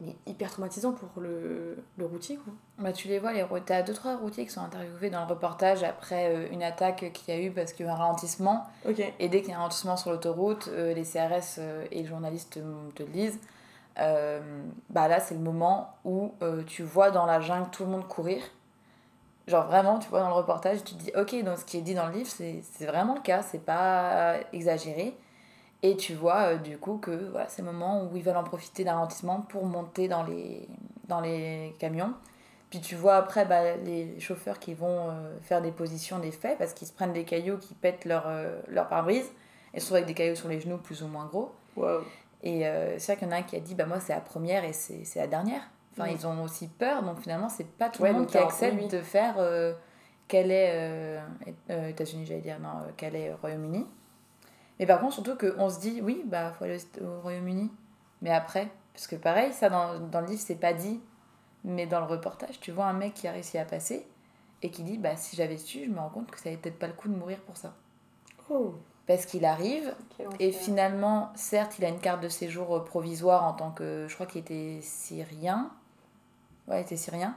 Mais 0.00 0.16
hyper 0.26 0.50
traumatisant 0.50 0.92
pour 0.92 1.22
le, 1.22 1.78
le 1.96 2.06
routier 2.06 2.36
quoi. 2.36 2.52
Bah, 2.78 2.92
tu 2.92 3.06
les 3.06 3.20
vois, 3.20 3.32
les 3.32 3.42
routiers. 3.42 3.64
T'as 3.64 3.82
deux, 3.82 3.94
trois 3.94 4.16
routiers 4.16 4.44
qui 4.44 4.50
sont 4.50 4.60
interviewés 4.60 5.08
dans 5.08 5.20
le 5.20 5.26
reportage 5.26 5.84
après 5.84 6.34
euh, 6.34 6.48
une 6.50 6.62
attaque 6.62 7.12
qu'il 7.12 7.34
y 7.34 7.36
a 7.36 7.40
eu 7.40 7.52
parce 7.52 7.72
qu'il 7.72 7.86
y 7.86 7.88
a 7.88 7.92
eu 7.92 7.94
un 7.94 7.98
ralentissement. 7.98 8.66
Et 9.20 9.28
dès 9.28 9.40
qu'il 9.40 9.50
y 9.50 9.52
a 9.52 9.56
un 9.56 9.60
ralentissement 9.60 9.96
sur 9.96 10.10
l'autoroute, 10.10 10.68
euh, 10.72 10.92
les 10.92 11.04
CRS 11.04 11.58
euh, 11.58 11.86
et 11.92 12.02
les 12.02 12.06
journalistes 12.06 12.58
te, 12.94 13.02
le 13.02 13.08
disent. 13.08 13.38
Bah 13.96 15.06
là, 15.06 15.20
c'est 15.20 15.34
le 15.34 15.40
moment 15.40 15.94
où 16.04 16.32
tu 16.66 16.82
vois 16.82 17.12
dans 17.12 17.26
la 17.26 17.40
jungle 17.40 17.70
tout 17.70 17.84
le 17.84 17.90
monde 17.90 18.08
courir. 18.08 18.42
Genre 19.46 19.66
vraiment, 19.66 19.98
tu 19.98 20.08
vois 20.08 20.20
dans 20.20 20.28
le 20.28 20.34
reportage, 20.34 20.82
tu 20.84 20.94
te 20.94 21.02
dis, 21.02 21.12
ok, 21.16 21.44
donc 21.44 21.58
ce 21.58 21.64
qui 21.64 21.76
est 21.76 21.82
dit 21.82 21.94
dans 21.94 22.06
le 22.06 22.14
livre, 22.14 22.30
c'est 22.30 22.62
c'est 22.62 22.86
vraiment 22.86 23.14
le 23.14 23.20
cas, 23.20 23.42
c'est 23.42 23.64
pas 23.64 24.36
exagéré. 24.52 25.14
Et 25.82 25.96
tu 25.96 26.14
vois 26.14 26.54
du 26.54 26.78
coup 26.78 26.96
que 26.96 27.28
voilà, 27.30 27.46
c'est 27.48 27.60
le 27.60 27.70
moment 27.70 28.04
où 28.04 28.16
ils 28.16 28.22
veulent 28.22 28.38
en 28.38 28.44
profiter 28.44 28.84
d'un 28.84 28.94
ralentissement 28.94 29.42
pour 29.42 29.66
monter 29.66 30.08
dans 30.08 30.22
les, 30.22 30.66
dans 31.08 31.20
les 31.20 31.76
camions. 31.78 32.14
Puis 32.70 32.80
tu 32.80 32.94
vois 32.96 33.16
après 33.16 33.44
bah, 33.44 33.76
les 33.76 34.18
chauffeurs 34.18 34.58
qui 34.58 34.72
vont 34.72 35.14
faire 35.42 35.60
des 35.60 35.70
positions 35.72 36.18
des 36.18 36.32
faits 36.32 36.56
parce 36.58 36.72
qu'ils 36.72 36.88
se 36.88 36.92
prennent 36.94 37.12
des 37.12 37.24
cailloux 37.24 37.58
qui 37.58 37.74
pètent 37.74 38.06
leur, 38.06 38.26
leur 38.68 38.88
pare-brise 38.88 39.30
et 39.74 39.80
se 39.80 39.84
trouvent 39.86 39.96
avec 39.96 40.06
des 40.06 40.14
cailloux 40.14 40.36
sur 40.36 40.48
les 40.48 40.58
genoux 40.60 40.78
plus 40.78 41.02
ou 41.02 41.06
moins 41.06 41.26
gros. 41.26 41.52
Et 42.42 42.64
c'est 42.98 43.12
vrai 43.12 43.16
qu'il 43.16 43.28
y 43.28 43.30
en 43.30 43.34
a 43.34 43.38
un 43.38 43.42
qui 43.42 43.56
a 43.56 43.60
dit 43.60 43.74
bah, 43.74 43.86
Moi, 43.86 44.00
c'est 44.00 44.14
la 44.14 44.20
première 44.20 44.64
et 44.64 44.72
c'est 44.72 45.04
la 45.16 45.26
dernière. 45.26 45.62
Enfin, 45.96 46.10
ils 46.10 46.26
ont 46.26 46.42
aussi 46.42 46.66
peur, 46.66 47.04
donc 47.04 47.20
finalement, 47.20 47.48
c'est 47.48 47.66
pas 47.66 47.88
tout 47.88 48.02
le 48.02 48.12
monde 48.12 48.26
qui 48.26 48.36
accepte 48.36 48.90
de 48.90 49.00
faire 49.00 49.36
euh, 49.38 49.74
est 50.32 50.70
euh, 50.72 51.20
euh, 51.70 51.88
États-Unis, 51.88 52.26
j'allais 52.26 52.40
dire, 52.40 52.58
non, 52.58 52.70
quel 52.96 53.14
est 53.14 53.32
Royaume-Uni. 53.34 53.86
Mais 54.78 54.86
par 54.86 55.00
contre, 55.00 55.14
surtout 55.14 55.36
qu'on 55.36 55.70
se 55.70 55.78
dit, 55.78 56.00
oui, 56.02 56.24
bah, 56.26 56.52
faut 56.52 56.64
aller 56.64 56.78
au 57.00 57.20
Royaume-Uni. 57.20 57.70
Mais 58.22 58.30
après, 58.30 58.68
parce 58.92 59.06
que 59.06 59.14
pareil, 59.14 59.52
ça 59.52 59.68
dans, 59.68 60.00
dans 60.00 60.20
le 60.20 60.26
livre, 60.26 60.42
c'est 60.44 60.56
pas 60.56 60.72
dit, 60.72 61.00
mais 61.62 61.86
dans 61.86 62.00
le 62.00 62.06
reportage, 62.06 62.58
tu 62.58 62.72
vois 62.72 62.86
un 62.86 62.92
mec 62.92 63.14
qui 63.14 63.28
a 63.28 63.32
réussi 63.32 63.58
à 63.58 63.64
passer 63.64 64.08
et 64.62 64.70
qui 64.70 64.82
dit, 64.82 64.98
bah, 64.98 65.16
si 65.16 65.36
j'avais 65.36 65.58
su, 65.58 65.84
je 65.84 65.90
me 65.90 66.00
rends 66.00 66.08
compte 66.08 66.30
que 66.30 66.40
ça 66.40 66.48
avait 66.48 66.58
peut-être 66.58 66.78
pas 66.78 66.88
le 66.88 66.94
coup 66.94 67.08
de 67.08 67.14
mourir 67.14 67.38
pour 67.42 67.56
ça. 67.56 67.74
Oh. 68.50 68.74
Parce 69.06 69.26
qu'il 69.26 69.44
arrive, 69.44 69.94
et 70.40 70.50
finalement, 70.50 71.30
certes, 71.34 71.78
il 71.78 71.84
a 71.84 71.88
une 71.88 72.00
carte 72.00 72.22
de 72.22 72.30
séjour 72.30 72.84
provisoire 72.84 73.44
en 73.44 73.52
tant 73.52 73.70
que, 73.70 74.06
je 74.08 74.14
crois 74.14 74.24
qu'il 74.24 74.40
était 74.40 74.78
syrien, 74.80 75.70
Ouais, 76.68 76.80
il 76.80 76.82
était 76.82 76.96
syrien. 76.96 77.34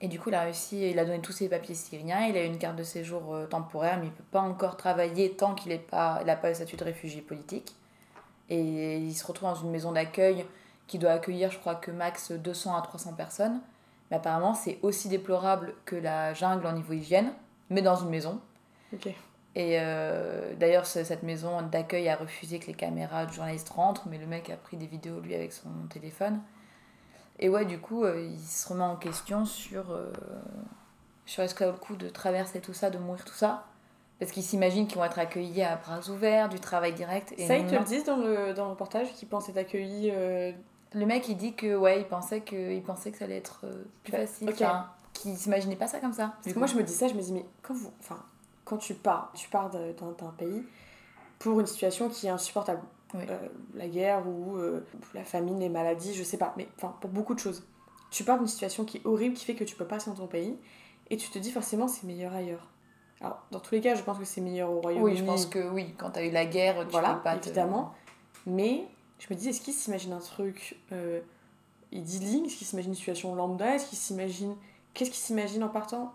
Et 0.00 0.08
du 0.08 0.20
coup, 0.20 0.28
il 0.28 0.34
a 0.34 0.42
réussi, 0.42 0.90
il 0.90 0.98
a 0.98 1.04
donné 1.04 1.20
tous 1.20 1.32
ses 1.32 1.48
papiers 1.48 1.74
syriens, 1.74 2.26
il 2.26 2.36
a 2.36 2.44
eu 2.44 2.46
une 2.46 2.58
carte 2.58 2.76
de 2.76 2.82
séjour 2.82 3.34
euh, 3.34 3.46
temporaire, 3.46 3.98
mais 3.98 4.06
il 4.06 4.10
ne 4.10 4.14
peut 4.14 4.24
pas 4.30 4.40
encore 4.40 4.76
travailler 4.76 5.32
tant 5.32 5.54
qu'il 5.54 5.72
n'a 5.72 5.78
pas, 5.78 6.20
il 6.20 6.36
pas 6.36 6.48
le 6.48 6.54
statut 6.54 6.76
de 6.76 6.84
réfugié 6.84 7.22
politique. 7.22 7.74
Et 8.50 8.98
il 8.98 9.14
se 9.14 9.26
retrouve 9.26 9.48
dans 9.48 9.54
une 9.54 9.70
maison 9.70 9.92
d'accueil 9.92 10.44
qui 10.86 10.98
doit 10.98 11.12
accueillir, 11.12 11.50
je 11.50 11.58
crois, 11.58 11.74
que 11.74 11.90
max 11.90 12.30
200 12.30 12.76
à 12.76 12.82
300 12.82 13.14
personnes. 13.14 13.60
Mais 14.10 14.18
apparemment, 14.18 14.54
c'est 14.54 14.78
aussi 14.82 15.08
déplorable 15.08 15.74
que 15.84 15.96
la 15.96 16.32
jungle 16.34 16.66
en 16.66 16.72
niveau 16.72 16.92
hygiène, 16.92 17.32
mais 17.70 17.82
dans 17.82 17.96
une 17.96 18.10
maison. 18.10 18.40
Ok. 18.92 19.08
Et 19.56 19.78
euh, 19.80 20.54
d'ailleurs, 20.54 20.84
cette 20.84 21.22
maison 21.22 21.62
d'accueil 21.62 22.08
a 22.10 22.16
refusé 22.16 22.58
que 22.58 22.66
les 22.66 22.74
caméras 22.74 23.24
de 23.24 23.32
journalistes 23.32 23.70
rentrent, 23.70 24.06
mais 24.06 24.18
le 24.18 24.26
mec 24.26 24.50
a 24.50 24.56
pris 24.56 24.76
des 24.76 24.86
vidéos, 24.86 25.18
lui, 25.20 25.34
avec 25.34 25.52
son 25.52 25.70
téléphone. 25.88 26.40
Et 27.38 27.48
ouais, 27.48 27.64
du 27.64 27.78
coup, 27.78 28.04
euh, 28.04 28.20
il 28.20 28.40
se 28.40 28.68
remet 28.68 28.84
en 28.84 28.96
question 28.96 29.44
sur, 29.44 29.90
euh, 29.90 30.10
sur 31.26 31.42
est-ce 31.42 31.54
qu'il 31.54 31.66
a 31.66 31.70
le 31.70 31.76
coup 31.76 31.96
de 31.96 32.08
traverser 32.08 32.60
tout 32.60 32.72
ça, 32.72 32.90
de 32.90 32.98
mourir 32.98 33.24
tout 33.24 33.34
ça? 33.34 33.64
Parce 34.18 34.32
qu'ils 34.32 34.42
s'imaginent 34.42 34.86
qu'ils 34.86 34.96
vont 34.96 35.04
être 35.04 35.18
accueillis 35.18 35.62
à 35.62 35.76
bras 35.76 36.00
ouverts, 36.08 36.48
du 36.48 36.58
travail 36.58 36.94
direct. 36.94 37.34
Et 37.36 37.46
ça, 37.46 37.58
ils 37.58 37.66
te 37.66 37.74
le 37.74 37.84
disent 37.84 38.04
dans 38.04 38.16
le, 38.16 38.54
dans 38.54 38.64
le 38.64 38.70
reportage, 38.70 39.12
qu'ils 39.12 39.28
pensaient 39.28 39.50
être 39.50 39.58
accueillis. 39.58 40.10
Euh, 40.10 40.52
le 40.94 41.04
mec, 41.04 41.28
il 41.28 41.36
dit 41.36 41.54
que, 41.54 41.76
ouais, 41.76 42.00
il 42.00 42.06
pensait 42.06 42.40
que, 42.40 42.72
il 42.72 42.82
pensait 42.82 43.10
que 43.10 43.18
ça 43.18 43.26
allait 43.26 43.36
être 43.36 43.66
plus 44.02 44.12
facile. 44.12 44.48
Okay. 44.48 44.64
Enfin, 44.64 44.88
qu'il 45.12 45.36
s'imaginait 45.36 45.76
pas 45.76 45.88
ça 45.88 46.00
comme 46.00 46.14
ça. 46.14 46.34
Parce 46.42 46.54
que 46.54 46.58
moi, 46.58 46.66
je 46.66 46.76
me 46.76 46.82
dis 46.82 46.92
ça, 46.92 47.08
je 47.08 47.14
me 47.14 47.20
dis, 47.20 47.32
mais 47.32 47.44
quand, 47.62 47.74
vous, 47.74 47.92
enfin, 48.00 48.18
quand 48.64 48.78
tu 48.78 48.94
pars, 48.94 49.30
tu 49.34 49.48
pars 49.50 49.68
d'un 49.68 50.34
pays 50.38 50.64
pour 51.38 51.60
une 51.60 51.66
situation 51.66 52.08
qui 52.08 52.26
est 52.26 52.30
insupportable. 52.30 52.80
Euh, 53.14 53.48
la 53.74 53.88
guerre 53.88 54.26
ou 54.26 54.56
euh, 54.56 54.84
la 55.14 55.24
famine, 55.24 55.60
les 55.60 55.68
maladies, 55.68 56.12
je 56.12 56.24
sais 56.24 56.36
pas, 56.36 56.52
mais 56.56 56.68
enfin 56.76 56.94
pour 57.00 57.10
beaucoup 57.10 57.34
de 57.34 57.38
choses. 57.38 57.64
Tu 58.10 58.24
pars 58.24 58.38
d'une 58.38 58.48
situation 58.48 58.84
qui 58.84 58.98
est 58.98 59.06
horrible, 59.06 59.34
qui 59.34 59.44
fait 59.44 59.54
que 59.54 59.64
tu 59.64 59.76
peux 59.76 59.86
pas 59.86 59.94
rester 59.94 60.10
dans 60.10 60.16
ton 60.16 60.26
pays, 60.26 60.58
et 61.08 61.16
tu 61.16 61.30
te 61.30 61.38
dis 61.38 61.52
forcément 61.52 61.86
c'est 61.86 62.04
meilleur 62.04 62.34
ailleurs. 62.34 62.68
Alors, 63.20 63.42
dans 63.50 63.60
tous 63.60 63.74
les 63.74 63.80
cas, 63.80 63.94
je 63.94 64.02
pense 64.02 64.18
que 64.18 64.24
c'est 64.24 64.40
meilleur 64.40 64.70
au 64.70 64.80
Royaume-Uni. 64.80 65.12
Oui, 65.12 65.16
je 65.16 65.24
pense 65.24 65.46
que 65.46 65.70
oui, 65.70 65.94
quand 65.96 66.10
tu 66.10 66.18
as 66.18 66.26
eu 66.26 66.30
la 66.30 66.44
guerre, 66.44 66.84
tu 66.84 66.90
voilà, 66.90 67.14
peux 67.14 67.22
pas 67.22 67.36
évidemment. 67.36 67.94
Mais 68.44 68.86
je 69.18 69.32
me 69.32 69.38
dis, 69.38 69.48
est-ce 69.48 69.60
qu'il 69.60 69.72
s'imagine 69.72 70.12
un 70.12 70.18
truc 70.18 70.78
euh, 70.92 71.20
idyllique? 71.92 72.46
Est-ce 72.46 72.56
qu'il 72.56 72.66
s'imagine 72.66 72.90
une 72.90 72.96
situation 72.96 73.34
lambda? 73.34 73.74
Est-ce 73.74 73.88
qu'il 73.88 73.98
s'imagine. 73.98 74.54
Qu'est-ce 74.92 75.10
qu'il 75.10 75.20
s'imagine 75.20 75.64
en 75.64 75.68
partant? 75.68 76.12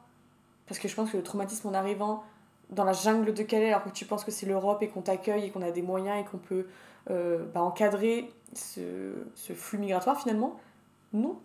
Parce 0.67 0.79
que 0.79 0.87
je 0.87 0.95
pense 0.95 1.09
que 1.09 1.17
le 1.17 1.23
traumatisme 1.23 1.67
en 1.69 1.73
arrivant 1.73 2.23
dans 2.71 2.83
la 2.83 2.93
jungle 2.93 3.33
de 3.33 3.43
Calais, 3.43 3.67
alors 3.67 3.83
que 3.83 3.89
tu 3.89 4.05
penses 4.05 4.23
que 4.23 4.31
c'est 4.31 4.45
l'Europe 4.45 4.81
et 4.81 4.87
qu'on 4.87 5.01
t'accueille 5.01 5.45
et 5.45 5.49
qu'on 5.49 5.61
a 5.61 5.71
des 5.71 5.81
moyens 5.81 6.21
et 6.21 6.29
qu'on 6.29 6.37
peut 6.37 6.67
euh, 7.09 7.45
bah, 7.53 7.61
encadrer 7.61 8.31
ce, 8.53 9.13
flux 9.53 9.77
migratoire 9.77 10.19
finalement, 10.19 10.59
non, 11.13 11.37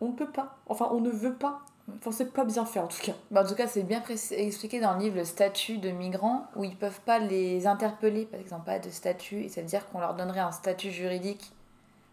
on 0.00 0.08
ne 0.08 0.12
peut 0.12 0.30
pas. 0.30 0.56
Enfin, 0.66 0.88
on 0.92 1.00
ne 1.00 1.10
veut 1.10 1.34
pas. 1.34 1.62
Enfin, 1.98 2.12
c'est 2.12 2.32
pas 2.32 2.44
bien 2.44 2.64
fait 2.64 2.80
en 2.80 2.86
tout 2.86 3.02
cas. 3.02 3.12
Bah, 3.30 3.42
en 3.42 3.46
tout 3.46 3.54
cas, 3.54 3.66
c'est 3.66 3.82
bien 3.82 4.02
expliqué 4.30 4.80
dans 4.80 4.94
le 4.94 5.00
livre 5.00 5.16
le 5.16 5.24
statut 5.24 5.78
de 5.78 5.90
migrants 5.90 6.46
où 6.56 6.64
ils 6.64 6.76
peuvent 6.76 7.00
pas 7.00 7.18
les 7.18 7.66
interpeller, 7.66 8.26
par 8.26 8.40
exemple, 8.40 8.64
pas 8.66 8.78
de 8.78 8.90
statut, 8.90 9.42
et 9.42 9.48
ça 9.48 9.60
veut 9.60 9.66
dire 9.66 9.88
qu'on 9.88 10.00
leur 10.00 10.14
donnerait 10.14 10.40
un 10.40 10.52
statut 10.52 10.90
juridique. 10.90 11.52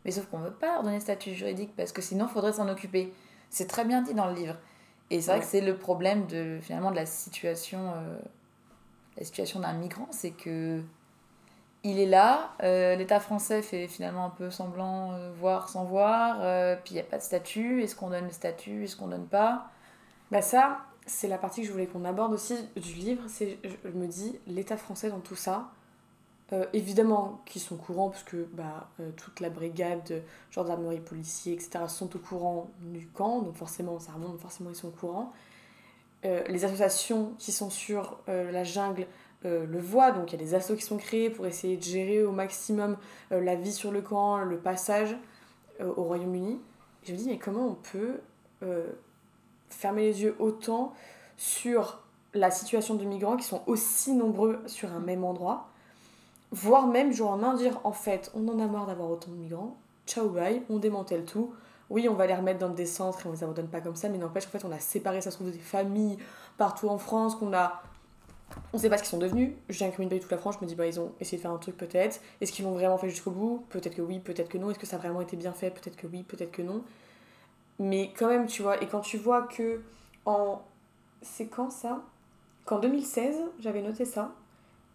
Mais 0.03 0.11
sauf 0.11 0.25
qu'on 0.25 0.39
veut 0.39 0.51
pas 0.51 0.73
leur 0.73 0.83
donner 0.83 0.99
statut 0.99 1.33
juridique 1.33 1.75
parce 1.75 1.91
que 1.91 2.01
sinon, 2.01 2.25
il 2.27 2.33
faudrait 2.33 2.53
s'en 2.53 2.67
occuper. 2.67 3.13
C'est 3.49 3.67
très 3.67 3.85
bien 3.85 4.01
dit 4.01 4.13
dans 4.13 4.27
le 4.27 4.33
livre. 4.33 4.55
Et 5.11 5.19
c'est 5.19 5.31
vrai 5.31 5.39
que 5.41 5.45
c'est 5.45 5.59
le 5.59 5.75
problème 5.75 6.25
de, 6.27 6.57
finalement, 6.61 6.89
de 6.89 6.95
la 6.95 7.05
situation, 7.05 7.91
euh, 7.91 8.17
la 9.17 9.25
situation 9.25 9.59
d'un 9.59 9.73
migrant, 9.73 10.07
c'est 10.09 10.31
que 10.31 10.81
il 11.83 11.99
est 11.99 12.05
là, 12.05 12.53
euh, 12.63 12.95
l'État 12.95 13.19
français 13.19 13.61
fait 13.61 13.87
finalement 13.89 14.25
un 14.25 14.29
peu 14.29 14.49
semblant 14.49 15.11
euh, 15.11 15.31
voir 15.37 15.67
sans 15.67 15.83
voir, 15.83 16.37
puis 16.83 16.93
il 16.93 16.93
n'y 16.93 17.01
a 17.01 17.03
pas 17.03 17.17
de 17.17 17.23
statut, 17.23 17.83
est-ce 17.83 17.93
qu'on 17.93 18.09
donne 18.09 18.25
le 18.25 18.31
statut, 18.31 18.85
est-ce 18.85 18.95
qu'on 18.95 19.07
donne 19.07 19.27
pas? 19.27 19.69
Bah 20.31 20.41
ça, 20.41 20.79
c'est 21.05 21.27
la 21.27 21.37
partie 21.37 21.61
que 21.61 21.67
je 21.67 21.73
voulais 21.73 21.87
qu'on 21.87 22.05
aborde 22.05 22.31
aussi 22.31 22.55
du 22.77 22.93
livre, 22.93 23.23
c'est, 23.27 23.57
je 23.83 23.89
me 23.89 24.07
dis, 24.07 24.39
l'État 24.47 24.77
français 24.77 25.09
dans 25.09 25.19
tout 25.19 25.35
ça, 25.35 25.71
euh, 26.53 26.65
évidemment 26.73 27.41
qu'ils 27.45 27.61
sont 27.61 27.75
au 27.75 27.77
courant, 27.77 28.09
parce 28.09 28.23
que 28.23 28.45
bah, 28.53 28.89
euh, 28.99 29.11
toute 29.15 29.39
la 29.39 29.49
brigade, 29.49 30.21
gendarmerie, 30.49 30.99
policiers, 30.99 31.53
etc., 31.53 31.85
sont 31.87 32.13
au 32.13 32.19
courant 32.19 32.71
du 32.81 33.07
camp, 33.07 33.41
donc 33.41 33.55
forcément, 33.55 33.99
ça 33.99 34.11
remonte, 34.11 34.37
forcément, 34.37 34.69
ils 34.69 34.75
sont 34.75 34.89
au 34.89 34.91
courant. 34.91 35.31
Euh, 36.25 36.43
les 36.49 36.65
associations 36.65 37.33
qui 37.39 37.53
sont 37.53 37.69
sur 37.69 38.19
la 38.27 38.63
jungle 38.63 39.07
le 39.43 39.79
voient, 39.79 40.11
donc 40.11 40.31
il 40.31 40.39
y 40.39 40.43
a 40.43 40.45
des 40.45 40.53
assos 40.53 40.75
qui 40.75 40.83
sont 40.83 40.97
créés 40.97 41.31
pour 41.31 41.47
essayer 41.47 41.75
de 41.75 41.81
gérer 41.81 42.23
au 42.23 42.31
maximum 42.31 42.95
la 43.31 43.55
vie 43.55 43.73
sur 43.73 43.91
le 43.91 44.01
camp, 44.03 44.43
le 44.43 44.59
passage 44.59 45.17
au 45.79 46.03
Royaume-Uni. 46.03 46.59
Je 47.03 47.13
me 47.13 47.17
dis, 47.17 47.27
mais 47.27 47.39
comment 47.39 47.65
on 47.65 47.73
peut 47.73 48.19
fermer 49.69 50.03
les 50.03 50.21
yeux 50.21 50.35
autant 50.37 50.93
sur 51.37 52.03
la 52.35 52.51
situation 52.51 52.93
de 52.93 53.03
migrants 53.03 53.35
qui 53.35 53.45
sont 53.45 53.63
aussi 53.65 54.13
nombreux 54.13 54.59
sur 54.67 54.91
un 54.91 54.99
même 54.99 55.23
endroit 55.23 55.70
voire 56.51 56.87
même 56.87 57.11
jour 57.11 57.31
en 57.31 57.37
main 57.37 57.53
dire 57.55 57.79
en 57.83 57.91
fait 57.91 58.31
on 58.35 58.47
en 58.47 58.59
a 58.59 58.67
marre 58.67 58.85
d'avoir 58.85 59.09
autant 59.09 59.31
de 59.31 59.37
migrants, 59.37 59.77
ciao 60.05 60.29
bye, 60.29 60.61
on 60.69 60.77
démantèle 60.77 61.25
tout. 61.25 61.53
Oui, 61.89 62.07
on 62.07 62.13
va 62.13 62.25
les 62.25 62.35
remettre 62.35 62.59
dans 62.59 62.69
des 62.69 62.85
centres 62.85 63.25
et 63.25 63.29
on 63.29 63.33
les 63.33 63.43
abandonne 63.43 63.67
pas 63.67 63.81
comme 63.81 63.97
ça, 63.97 64.07
mais 64.07 64.17
n'empêche 64.17 64.47
en 64.47 64.49
fait 64.49 64.63
on 64.65 64.71
a 64.71 64.79
séparé, 64.79 65.21
ça 65.21 65.29
se 65.31 65.35
trouve, 65.35 65.51
des 65.51 65.57
familles 65.57 66.17
partout 66.57 66.89
en 66.89 66.97
France, 66.97 67.35
qu'on 67.35 67.53
a. 67.53 67.83
On 68.73 68.77
sait 68.77 68.89
pas 68.89 68.97
ce 68.97 69.03
qu'ils 69.03 69.11
sont 69.11 69.17
devenus. 69.17 69.51
Je 69.69 69.77
viens 69.77 69.89
de 69.89 70.17
toute 70.17 70.31
la 70.31 70.37
France, 70.37 70.55
je 70.59 70.65
me 70.65 70.69
dis 70.69 70.75
bah 70.75 70.85
ils 70.85 70.99
ont 70.99 71.13
essayé 71.21 71.37
de 71.37 71.41
faire 71.41 71.51
un 71.51 71.57
truc 71.57 71.77
peut-être. 71.77 72.21
Est-ce 72.41 72.51
qu'ils 72.51 72.65
l'ont 72.65 72.73
vraiment 72.73 72.97
fait 72.97 73.09
jusqu'au 73.09 73.31
bout? 73.31 73.65
Peut-être 73.69 73.95
que 73.95 74.01
oui, 74.01 74.19
peut-être 74.19 74.49
que 74.49 74.57
non. 74.57 74.69
Est-ce 74.69 74.79
que 74.79 74.85
ça 74.85 74.97
a 74.97 74.99
vraiment 74.99 75.21
été 75.21 75.37
bien 75.37 75.53
fait? 75.53 75.69
Peut-être 75.69 75.95
que 75.95 76.07
oui, 76.07 76.23
peut-être 76.23 76.51
que 76.51 76.61
non. 76.61 76.83
Mais 77.79 78.11
quand 78.17 78.27
même, 78.27 78.47
tu 78.47 78.61
vois, 78.61 78.81
et 78.83 78.87
quand 78.87 78.99
tu 78.99 79.17
vois 79.17 79.43
que 79.43 79.81
en. 80.25 80.61
C'est 81.21 81.47
quand 81.47 81.69
ça? 81.69 82.01
Qu'en 82.65 82.79
2016, 82.79 83.37
j'avais 83.59 83.81
noté 83.81 84.05
ça. 84.05 84.31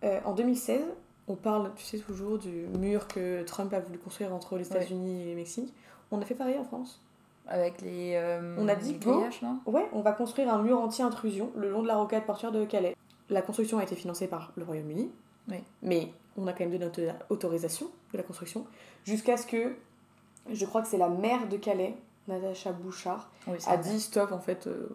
Euh, 0.05 0.21
en 0.25 0.33
2016, 0.35 0.83
on 1.29 1.35
parle, 1.35 1.73
tu 1.77 1.85
sais, 1.85 1.99
toujours 1.99 2.39
du 2.39 2.67
mur 2.79 3.09
que 3.09 3.43
Trump 3.43 3.73
a 3.73 3.81
voulu 3.81 3.99
construire 3.99 4.33
entre 4.33 4.57
les 4.57 4.67
États-Unis 4.67 5.23
et 5.23 5.31
le 5.31 5.37
Mexique. 5.37 5.73
On 6.11 6.21
a 6.21 6.25
fait 6.25 6.35
pareil 6.35 6.59
en 6.59 6.65
France. 6.65 7.01
Avec 7.49 7.81
les. 7.81 8.15
Euh, 8.15 8.57
on 8.59 8.69
a 8.69 8.75
dit 8.75 8.95
go, 8.95 9.23
ouais, 9.67 9.89
on 9.93 10.01
va 10.01 10.13
construire 10.13 10.53
un 10.53 10.63
mur 10.63 10.81
anti-intrusion 10.81 11.53
le 11.57 11.71
long 11.71 11.83
de 11.83 11.89
la 11.89 11.97
rocade 11.97 12.25
portuaire 12.25 12.53
de 12.53 12.65
Calais. 12.65 12.97
La 13.29 13.43
construction 13.43 13.79
a 13.79 13.83
été 13.83 13.95
financée 13.95 14.27
par 14.27 14.53
le 14.57 14.65
Royaume-Uni, 14.65 15.11
mais 15.83 16.13
on 16.37 16.47
a 16.47 16.53
quand 16.53 16.61
même 16.61 16.71
donné 16.71 16.85
notre 16.85 17.01
autorisation 17.29 17.87
de 18.13 18.19
la 18.19 18.23
construction 18.23 18.67
jusqu'à 19.05 19.37
ce 19.37 19.47
que, 19.47 19.75
je 20.51 20.65
crois 20.65 20.83
que 20.83 20.89
c'est 20.89 20.99
la 20.99 21.09
maire 21.09 21.49
de 21.49 21.57
Calais, 21.57 21.97
Natacha 22.29 22.73
Bouchard, 22.73 23.31
a 23.67 23.77
dit 23.77 24.01
stop, 24.01 24.33
en 24.33 24.41
fait, 24.41 24.67
euh, 24.67 24.89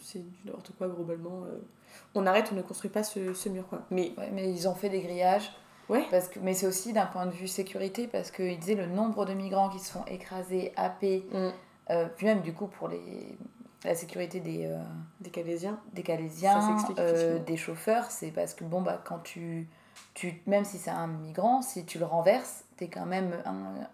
c'est 0.00 0.22
n'importe 0.44 0.72
quoi 0.76 0.88
globalement. 0.88 1.44
Euh, 1.44 1.58
on 2.16 2.26
arrête, 2.26 2.48
on 2.52 2.56
ne 2.56 2.62
construit 2.62 2.90
pas 2.90 3.04
ce, 3.04 3.34
ce 3.34 3.48
mur. 3.48 3.66
Quoi. 3.68 3.82
Mais... 3.90 4.12
mais 4.32 4.50
ils 4.50 4.68
ont 4.68 4.74
fait 4.74 4.88
des 4.88 5.00
grillages 5.00 5.52
Ouais. 5.88 6.06
Parce 6.10 6.28
que, 6.28 6.38
mais 6.40 6.54
c'est 6.54 6.66
aussi 6.66 6.92
d'un 6.92 7.06
point 7.06 7.26
de 7.26 7.30
vue 7.30 7.48
sécurité, 7.48 8.06
parce 8.06 8.30
qu'il 8.30 8.58
disait 8.58 8.74
le 8.74 8.86
nombre 8.86 9.24
de 9.24 9.34
migrants 9.34 9.68
qui 9.68 9.78
se 9.78 9.92
font 9.92 10.04
écraser, 10.06 10.72
happés, 10.76 11.26
mm. 11.32 11.48
euh, 11.90 12.06
puis 12.16 12.26
même 12.26 12.40
du 12.40 12.52
coup 12.52 12.66
pour 12.66 12.88
les, 12.88 13.36
la 13.84 13.94
sécurité 13.94 14.40
des, 14.40 14.66
euh, 14.66 14.78
des 15.20 15.30
Calaisiens, 15.30 15.78
des, 15.92 16.02
Calaisiens 16.02 16.78
euh, 16.98 17.38
des 17.38 17.56
chauffeurs, 17.56 18.10
c'est 18.10 18.30
parce 18.30 18.54
que 18.54 18.64
bon, 18.64 18.80
bah, 18.80 19.00
quand 19.04 19.18
tu, 19.18 19.68
tu 20.14 20.42
même 20.46 20.64
si 20.64 20.78
c'est 20.78 20.90
un 20.90 21.06
migrant, 21.06 21.60
si 21.60 21.84
tu 21.84 21.98
le 21.98 22.06
renverses, 22.06 22.64
t'es 22.76 22.88
quand 22.88 23.06
même, 23.06 23.34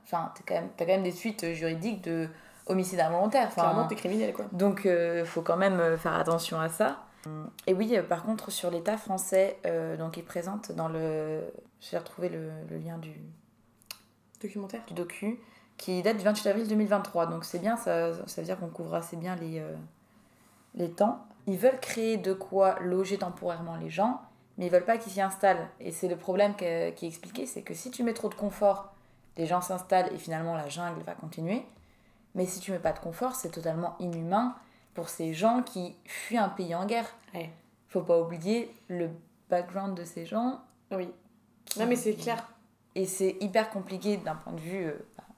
enfin, 0.05 0.33
quand 0.47 0.55
même, 0.55 0.69
as 0.79 0.85
quand 0.85 0.87
même 0.87 1.03
des 1.03 1.13
suites 1.13 1.53
juridiques 1.55 2.03
de 2.03 2.29
homicide 2.67 3.01
involontaire. 3.01 3.51
Clairement, 3.51 3.89
t'es 3.89 3.97
criminel 3.97 4.33
quoi. 4.33 4.45
Donc, 4.53 4.83
il 4.85 5.27
faut 5.27 5.43
quand 5.43 5.57
même 5.57 5.99
faire 5.99 6.15
attention 6.15 6.61
à 6.61 6.69
ça. 6.69 6.99
Et 7.67 7.75
oui, 7.75 7.97
euh, 7.97 8.03
par 8.03 8.23
contre, 8.23 8.51
sur 8.51 8.71
l'État 8.71 8.97
français, 8.97 9.59
euh, 9.67 9.97
donc 9.97 10.17
il 10.17 10.25
présente 10.25 10.73
dans 10.73 10.89
le. 10.89 11.43
J'ai 11.81 11.99
retrouvé 11.99 12.29
le, 12.29 12.51
le 12.71 12.79
lien 12.79 12.99
du, 12.99 13.13
Documentaire 14.41 14.83
du 14.87 14.95
docu, 14.95 15.39
qui 15.77 16.01
date 16.03 16.17
du 16.17 16.25
28 16.25 16.49
avril 16.49 16.69
2023. 16.69 17.27
Donc 17.27 17.45
c'est 17.45 17.59
bien, 17.59 17.77
ça, 17.77 18.15
ça 18.27 18.41
veut 18.41 18.47
dire 18.47 18.59
qu'on 18.59 18.69
couvre 18.69 18.95
assez 18.95 19.17
bien 19.17 19.37
les, 19.37 19.59
euh, 19.61 19.75
les 20.75 20.91
temps. 20.91 21.27
Ils 21.47 21.59
veulent 21.59 21.81
créer 21.81 22.17
de 22.17 22.33
quoi 22.33 22.79
loger 22.81 23.19
temporairement 23.19 23.77
les 23.77 23.91
gens, 23.91 24.23
mais 24.57 24.67
ils 24.67 24.73
veulent 24.73 24.85
pas 24.87 24.97
qu'ils 24.97 25.13
s'y 25.13 25.21
installent. 25.21 25.69
Et 25.79 25.93
c'est 25.93 26.09
le 26.09 26.17
problème 26.17 26.55
que- 26.57 26.91
qui 26.91 27.05
est 27.05 27.09
expliqué, 27.09 27.45
c'est 27.45 27.61
que 27.63 27.75
si 27.75 27.91
tu 27.91 28.03
mets 28.03 28.15
trop 28.15 28.31
de 28.31 28.35
confort, 28.35 28.95
les 29.37 29.47
gens 29.47 29.61
s'installent 29.61 30.11
et 30.15 30.19
finalement 30.19 30.57
la 30.57 30.69
jungle 30.71 31.03
va 31.03 31.15
continuer. 31.15 31.65
Mais 32.35 32.47
si 32.47 32.61
tu 32.61 32.73
mets 32.73 32.79
pas 32.79 32.93
de 32.93 32.99
confort, 32.99 33.35
c'est 33.35 33.51
totalement 33.51 33.97
inhumain 33.99 34.55
pour 35.01 35.09
ces 35.09 35.33
gens 35.33 35.63
qui 35.63 35.95
fuient 36.05 36.37
un 36.37 36.51
pays 36.51 36.75
en 36.75 36.85
guerre. 36.85 37.07
Ouais. 37.35 37.49
Faut 37.89 38.03
pas 38.03 38.21
oublier 38.21 38.71
le 38.89 39.09
background 39.49 39.97
de 39.97 40.05
ces 40.05 40.27
gens. 40.27 40.61
Oui. 40.91 41.09
Non, 41.79 41.87
mais 41.87 41.97
c'est 41.97 42.13
clair. 42.15 42.47
Et 42.95 43.07
c'est 43.07 43.39
hyper 43.41 43.71
compliqué 43.71 44.19
d'un 44.19 44.35
point 44.35 44.53
de 44.53 44.61
vue 44.61 44.85
euh, 44.89 44.93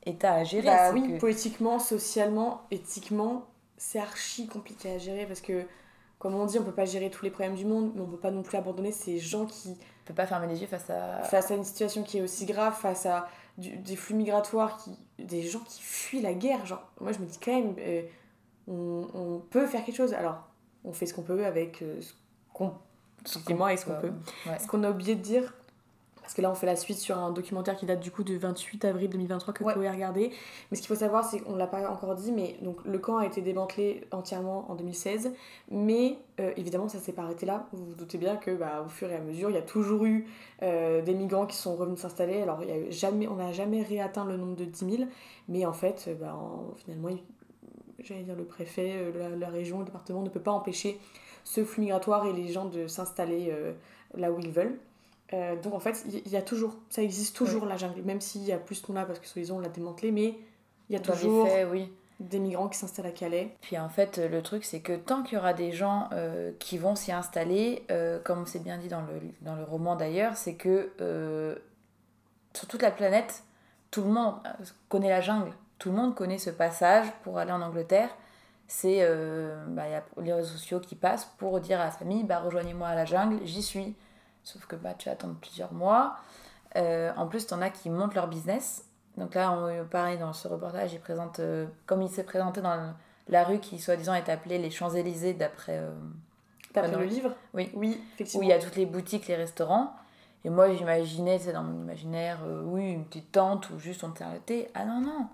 État 0.05 0.33
à 0.35 0.43
gérer. 0.43 0.67
Bah 0.67 0.91
oui, 0.93 1.13
que- 1.13 1.19
politiquement, 1.21 1.79
socialement, 1.79 2.63
éthiquement, 2.73 3.47
c'est 3.77 4.01
archi 4.01 4.49
compliqué 4.49 4.91
à 4.95 4.99
gérer 4.99 5.27
parce 5.27 5.41
que, 5.41 5.65
comme 6.19 6.35
on 6.35 6.45
dit, 6.47 6.59
on 6.59 6.65
peut 6.65 6.73
pas 6.73 6.85
gérer 6.85 7.09
tous 7.09 7.25
les 7.25 7.31
problèmes 7.31 7.55
du 7.55 7.65
monde, 7.65 7.93
mais 7.95 8.01
on 8.01 8.07
peut 8.07 8.17
pas 8.19 8.33
non 8.33 8.43
plus 8.43 8.59
abandonner 8.59 8.91
ces 8.91 9.21
gens 9.21 9.47
qui, 9.47 9.77
On 10.03 10.07
peut 10.07 10.15
pas 10.15 10.27
fermer 10.27 10.49
les 10.49 10.61
yeux 10.61 10.67
face 10.67 10.91
à. 10.91 11.23
face 11.23 11.53
à 11.53 11.55
une 11.55 11.63
situation 11.65 12.03
qui 12.03 12.19
est 12.19 12.23
aussi 12.23 12.47
grave, 12.47 12.75
face 12.77 13.07
à 13.07 13.29
du- 13.59 13.77
des 13.77 13.95
flux 13.95 14.17
migratoires, 14.17 14.77
qui, 14.79 14.91
des 15.21 15.43
gens 15.43 15.61
qui 15.61 15.81
fuient 15.83 16.23
la 16.23 16.35
guerre. 16.35 16.67
Genre, 16.67 16.83
moi 17.01 17.13
je 17.13 17.21
me 17.21 17.27
dis 17.27 17.39
quand 17.39 17.53
même, 17.55 17.77
euh, 17.79 18.03
on, 18.69 19.07
on 19.15 19.39
peut 19.51 19.67
faire 19.67 19.85
quelque 19.85 19.97
chose. 19.97 20.15
Alors, 20.15 20.49
on 20.85 20.93
fait 20.93 21.07
ce 21.07 21.15
qu'on 21.15 21.23
peut 21.23 21.45
avec 21.45 21.83
euh, 21.83 22.01
ce 22.01 22.13
qu'on 22.53 22.73
effectivement, 23.27 23.67
avec 23.67 23.79
ce 23.79 23.87
qu'on 23.87 24.01
peut. 24.01 24.13
ouais. 24.47 24.59
Ce 24.59 24.67
qu'on 24.67 24.83
a 24.85 24.91
oublié 24.91 25.15
de 25.15 25.21
dire, 25.21 25.55
parce 26.21 26.35
que 26.35 26.43
là 26.43 26.51
on 26.51 26.55
fait 26.55 26.67
la 26.67 26.77
suite 26.77 26.99
sur 26.99 27.19
un 27.19 27.31
documentaire 27.33 27.77
qui 27.77 27.85
date 27.87 27.99
du 28.01 28.11
coup 28.13 28.23
du 28.25 28.39
28 28.39 28.85
avril 28.85 29.11
2023 29.11 29.53
que. 29.55 29.65
Chloé 29.65 29.87
a 29.89 29.93
regardé. 29.93 30.31
Mais 30.71 30.77
ce 30.77 30.83
qu'il 30.83 30.89
faut 30.89 30.95
savoir, 30.99 31.25
c'est 31.25 31.41
qu'on 31.41 31.57
l'a 31.57 31.67
pas 31.67 31.89
encore 31.91 32.15
dit, 32.15 32.31
mais 32.33 32.57
donc 32.63 32.85
le 32.85 32.99
camp 32.99 33.19
a 33.19 33.27
été 33.27 33.43
démantelé 33.43 34.07
entièrement 34.13 34.71
en 34.71 34.75
2016. 34.77 35.33
Mais 35.71 36.19
euh, 36.41 36.53
évidemment, 36.57 36.89
ça 36.89 36.99
s'est 36.99 37.13
pas 37.13 37.23
arrêté 37.23 37.45
là. 37.47 37.67
Vous 37.73 37.85
vous 37.87 37.95
doutez 37.95 38.19
bien 38.19 38.37
que 38.37 38.53
bah, 38.53 38.83
au 38.87 38.89
fur 38.89 39.11
et 39.11 39.17
à 39.17 39.21
mesure, 39.21 39.51
il 39.51 39.55
y 39.55 39.59
a 39.59 39.63
toujours 39.63 40.05
eu 40.05 40.27
euh, 40.63 41.03
des 41.03 41.15
migrants 41.15 41.47
qui 41.47 41.57
sont 41.57 41.75
revenus 41.77 42.01
s'installer. 42.01 42.41
Alors 42.43 42.63
il 42.63 42.69
y 42.69 42.73
a 42.73 42.77
eu 42.79 42.93
jamais, 42.93 43.27
on 43.29 43.37
n'a 43.37 43.53
jamais 43.53 43.83
réatteint 43.83 44.25
le 44.25 44.37
nombre 44.37 44.55
de 44.57 44.65
10 44.65 44.97
000, 44.97 45.09
mais 45.49 45.67
en 45.67 45.73
fait, 45.73 46.09
bah, 46.21 46.35
en- 46.37 46.73
finalement, 46.77 47.11
j'allais 48.03 48.23
dire 48.23 48.37
le 48.37 48.45
préfet, 48.45 48.93
euh, 48.95 49.31
la, 49.31 49.37
la 49.37 49.49
région, 49.49 49.79
le 49.81 49.85
département 49.85 50.23
ne 50.23 50.29
peut 50.29 50.41
pas 50.41 50.53
empêcher 50.53 50.99
ce 51.45 51.65
flux 51.65 51.83
migratoire 51.83 52.27
et 52.27 52.33
les 52.33 52.49
gens 52.49 52.67
de 52.67 52.87
s'installer 52.87 53.49
euh, 53.51 53.73
là 54.15 54.33
où 54.33 54.39
ils 54.41 54.51
veulent. 54.51 54.79
Euh, 55.33 55.57
donc 55.61 55.75
en 55.75 55.81
fait, 55.81 56.05
il 56.07 56.29
y, 56.29 56.37
a 56.37 56.43
toujours, 56.43 56.77
ça 56.91 57.03
existe 57.03 57.35
toujours 57.35 57.65
la 57.65 57.77
jungle, 57.77 58.03
même 58.03 58.21
s'il 58.21 58.43
y 58.43 58.53
a 58.53 58.59
plus 58.59 58.81
qu'on 58.81 58.97
a 58.97 59.05
parce 59.05 59.19
que 59.19 59.27
soi-disant 59.27 59.57
on 59.57 59.61
l'a 59.61 59.71
démantelé, 59.71 60.13
mais 60.13 60.37
il 60.89 60.93
y 60.93 60.97
a 60.97 60.99
Dans 60.99 61.15
toujours 61.15 61.49
faits, 61.49 61.67
oui. 61.71 61.91
des 62.21 62.39
migrants 62.39 62.69
qui 62.69 62.79
s'installent 62.79 63.07
à 63.07 63.13
Calais. 63.13 63.57
Puis 63.63 63.79
en 63.79 63.89
fait, 63.89 64.19
le 64.19 64.43
truc, 64.43 64.65
c'est 64.65 64.81
que 64.81 64.95
tant 64.95 65.23
qu'il 65.23 65.39
y 65.39 65.41
aura 65.41 65.55
des 65.55 65.73
gens 65.73 66.11
euh, 66.13 66.53
qui 66.59 66.77
vont 66.77 66.95
s'y 66.95 67.13
installer, 67.13 67.85
euh, 67.91 68.19
comme 68.23 68.47
c'est 68.47 68.63
bien 68.63 68.77
dit 68.77 68.89
dans 68.89 69.01
le, 69.01 69.21
dans 69.41 69.57
le 69.57 69.65
roman 69.65 69.97
d'ailleurs, 69.97 70.37
c'est 70.37 70.55
que 70.55 70.91
sur 72.55 72.69
toute 72.69 72.83
la 72.83 72.91
planète, 72.91 73.45
tout 73.91 74.03
le 74.03 74.11
monde 74.11 74.35
connaît 74.91 75.09
la 75.09 75.23
jungle. 75.23 75.53
Tout 75.83 75.91
le 75.91 75.97
monde 75.97 76.15
connaît 76.15 76.39
ce 76.39 76.51
passage 76.51 77.09
pour 77.25 77.39
aller 77.39 77.51
en 77.51 77.61
Angleterre. 77.61 78.09
C'est 78.69 78.99
euh, 79.01 79.65
bah, 79.67 79.89
y 79.89 79.95
a 79.95 80.05
les 80.19 80.33
réseaux 80.33 80.53
sociaux 80.53 80.79
qui 80.79 80.95
passent 80.95 81.25
pour 81.39 81.59
dire 81.59 81.81
à 81.81 81.87
la 81.87 81.91
famille 81.91 82.23
bah, 82.23 82.39
rejoignez-moi 82.39 82.87
à 82.87 82.95
la 82.95 83.05
jungle, 83.05 83.41
j'y 83.45 83.65
suis. 83.65 83.97
Sauf 84.45 84.65
que 84.67 84.77
bah, 84.77 84.95
tu 84.97 85.09
vas 85.09 85.15
attendre 85.15 85.35
plusieurs 85.41 85.73
mois. 85.73 86.15
Euh, 86.77 87.11
en 87.17 87.27
plus, 87.27 87.49
tu 87.49 87.55
en 87.55 87.61
as 87.61 87.71
qui 87.71 87.91
montent 87.91 88.15
leur 88.15 88.29
business. 88.29 88.85
Donc 89.17 89.35
là, 89.35 89.51
on, 89.51 89.85
pareil, 89.87 90.19
dans 90.19 90.33
ce 90.33 90.47
reportage, 90.47 90.93
il 90.93 91.01
présente, 91.01 91.41
euh, 91.41 91.67
comme 91.85 92.01
il 92.01 92.09
s'est 92.09 92.23
présenté 92.23 92.61
dans 92.61 92.95
la 93.29 93.43
rue 93.43 93.59
qui, 93.59 93.81
soi-disant, 93.81 94.15
est 94.15 94.29
appelée 94.29 94.59
les 94.59 94.71
Champs-Élysées, 94.71 95.35
d'après. 95.35 95.79
euh, 95.79 95.91
D'après 96.75 96.97
le 96.97 97.05
livre? 97.07 97.35
Oui. 97.55 97.73
Oui, 97.75 98.01
où 98.35 98.43
il 98.45 98.49
y 98.49 98.53
a 98.53 98.61
toutes 98.61 98.77
les 98.77 98.87
boutiques, 98.87 99.27
les 99.27 99.37
restaurants. 99.37 99.97
Et 100.45 100.51
moi, 100.51 100.73
j'imaginais, 100.73 101.41
c'est 101.41 101.53
dans 101.53 101.65
mon 101.65 101.83
imaginaire, 101.83 102.39
euh, 102.47 102.63
oui, 102.65 102.89
une 102.93 103.05
petite 103.05 103.33
tente 103.33 103.69
ou 103.71 103.81
juste 103.81 104.05
on 104.05 104.11
tient 104.13 104.33
le 104.33 104.39
thé. 104.39 104.71
Ah 104.75 104.85
non, 104.85 105.01
non. 105.01 105.27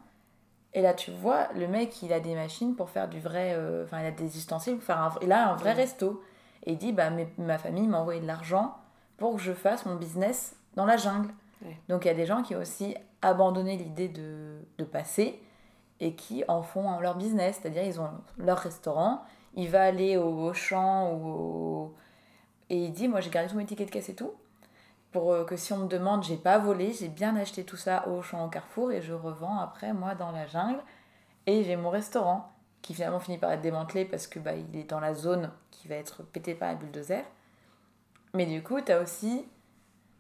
Et 0.74 0.82
là, 0.82 0.92
tu 0.94 1.10
vois, 1.10 1.48
le 1.54 1.66
mec, 1.66 2.02
il 2.02 2.12
a 2.12 2.20
des 2.20 2.34
machines 2.34 2.74
pour 2.76 2.90
faire 2.90 3.08
du 3.08 3.20
vrai. 3.20 3.52
euh, 3.54 3.84
Enfin, 3.84 4.00
il 4.00 4.06
a 4.06 4.10
des 4.10 4.36
ustensiles 4.36 4.76
pour 4.76 4.84
faire 4.84 4.98
un. 5.00 5.12
Il 5.22 5.32
a 5.32 5.50
un 5.50 5.56
vrai 5.56 5.72
resto. 5.72 6.22
Et 6.66 6.72
il 6.72 6.78
dit, 6.78 6.92
bah, 6.92 7.10
mes- 7.10 7.32
ma 7.38 7.56
famille 7.58 7.86
m'a 7.86 8.00
envoyé 8.00 8.20
de 8.20 8.26
l'argent 8.26 8.76
pour 9.16 9.36
que 9.36 9.40
je 9.40 9.52
fasse 9.52 9.86
mon 9.86 9.94
business 9.96 10.56
dans 10.74 10.84
la 10.84 10.96
jungle. 10.96 11.30
Donc, 11.88 12.04
il 12.04 12.08
y 12.08 12.10
a 12.10 12.14
des 12.14 12.26
gens 12.26 12.42
qui 12.42 12.54
ont 12.54 12.60
aussi 12.60 12.94
abandonné 13.22 13.76
l'idée 13.76 14.08
de, 14.08 14.58
de 14.76 14.84
passer 14.84 15.40
et 16.00 16.14
qui 16.14 16.44
en 16.48 16.62
font 16.62 17.00
leur 17.00 17.16
business. 17.16 17.58
C'est-à-dire, 17.60 17.82
ils 17.84 18.00
ont 18.00 18.10
leur 18.36 18.58
restaurant. 18.58 19.22
Il 19.54 19.68
va 19.70 19.82
aller 19.82 20.16
au 20.18 20.48
Auchan 20.50 21.12
ou 21.14 21.26
au 21.28 21.94
et 22.70 22.76
il 22.84 22.92
dit, 22.92 23.08
moi 23.08 23.20
j'ai 23.22 23.30
gardé 23.30 23.48
tous 23.50 23.56
mes 23.56 23.64
tickets 23.64 23.86
de 23.88 23.92
caisse 23.92 24.10
et 24.10 24.14
tout, 24.14 24.30
pour 25.12 25.32
euh, 25.32 25.44
que 25.44 25.56
si 25.56 25.72
on 25.72 25.78
me 25.78 25.88
demande, 25.88 26.22
j'ai 26.22 26.36
pas 26.36 26.58
volé, 26.58 26.92
j'ai 26.92 27.08
bien 27.08 27.36
acheté 27.36 27.64
tout 27.64 27.76
ça 27.76 28.06
au 28.08 28.22
champ 28.22 28.44
au 28.44 28.48
Carrefour 28.48 28.92
et 28.92 29.00
je 29.00 29.12
revends 29.12 29.58
après, 29.58 29.92
moi, 29.92 30.14
dans 30.14 30.32
la 30.32 30.46
jungle. 30.46 30.80
Et 31.46 31.64
j'ai 31.64 31.76
mon 31.76 31.90
restaurant, 31.90 32.52
qui 32.82 32.94
finalement 32.94 33.20
finit 33.20 33.38
par 33.38 33.50
être 33.52 33.62
démantelé 33.62 34.04
parce 34.04 34.26
que 34.26 34.38
bah, 34.38 34.52
il 34.54 34.76
est 34.76 34.84
dans 34.84 35.00
la 35.00 35.14
zone 35.14 35.50
qui 35.70 35.88
va 35.88 35.94
être 35.94 36.22
pétée 36.22 36.54
par 36.54 36.68
la 36.68 36.74
bulldozer. 36.74 37.24
Mais 38.34 38.44
du 38.44 38.62
coup, 38.62 38.80
t'as 38.82 39.02
aussi, 39.02 39.46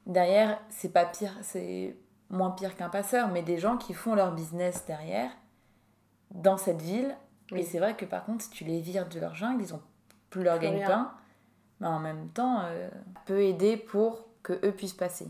derrière, 0.06 0.58
c'est 0.70 0.92
pas 0.92 1.04
pire, 1.04 1.36
c'est 1.42 1.96
moins 2.30 2.50
pire 2.50 2.74
qu'un 2.74 2.88
passeur, 2.88 3.28
mais 3.28 3.42
des 3.42 3.58
gens 3.58 3.76
qui 3.76 3.92
font 3.92 4.14
leur 4.14 4.32
business 4.32 4.86
derrière, 4.86 5.30
dans 6.30 6.56
cette 6.56 6.80
ville. 6.80 7.14
Oui. 7.52 7.60
Et 7.60 7.62
c'est 7.62 7.78
vrai 7.78 7.94
que 7.94 8.06
par 8.06 8.24
contre, 8.24 8.44
si 8.44 8.50
tu 8.50 8.64
les 8.64 8.80
vires 8.80 9.08
de 9.08 9.20
leur 9.20 9.34
jungle, 9.34 9.62
ils 9.62 9.74
ont 9.74 9.82
plus 10.30 10.42
leur 10.42 10.58
gagne-pain. 10.58 11.12
Mais 11.80 11.86
en 11.86 12.00
même 12.00 12.28
temps, 12.30 12.62
euh, 12.62 12.88
peut 13.26 13.40
aider 13.42 13.76
pour 13.76 14.27
que 14.48 14.66
eux 14.66 14.72
puissent 14.72 14.94
passer. 14.94 15.28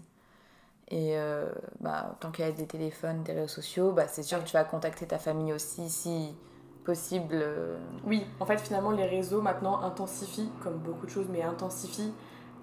Et 0.90 1.18
euh, 1.18 1.50
bah, 1.80 2.16
tant 2.20 2.30
qu'il 2.30 2.44
y 2.44 2.48
a 2.48 2.52
des 2.52 2.66
téléphones, 2.66 3.22
des 3.22 3.32
réseaux 3.32 3.48
sociaux, 3.48 3.92
bah, 3.92 4.08
c'est 4.08 4.22
sûr 4.22 4.38
que 4.42 4.48
tu 4.48 4.54
vas 4.54 4.64
contacter 4.64 5.06
ta 5.06 5.18
famille 5.18 5.52
aussi 5.52 5.90
si 5.90 6.34
possible. 6.84 7.34
euh, 7.34 7.76
Oui, 8.04 8.24
en 8.40 8.46
fait, 8.46 8.58
finalement, 8.58 8.90
les 8.90 9.04
réseaux 9.06 9.42
maintenant 9.42 9.82
intensifient, 9.82 10.50
comme 10.62 10.78
beaucoup 10.78 11.04
de 11.04 11.10
choses, 11.10 11.26
mais 11.30 11.42
intensifient 11.42 12.14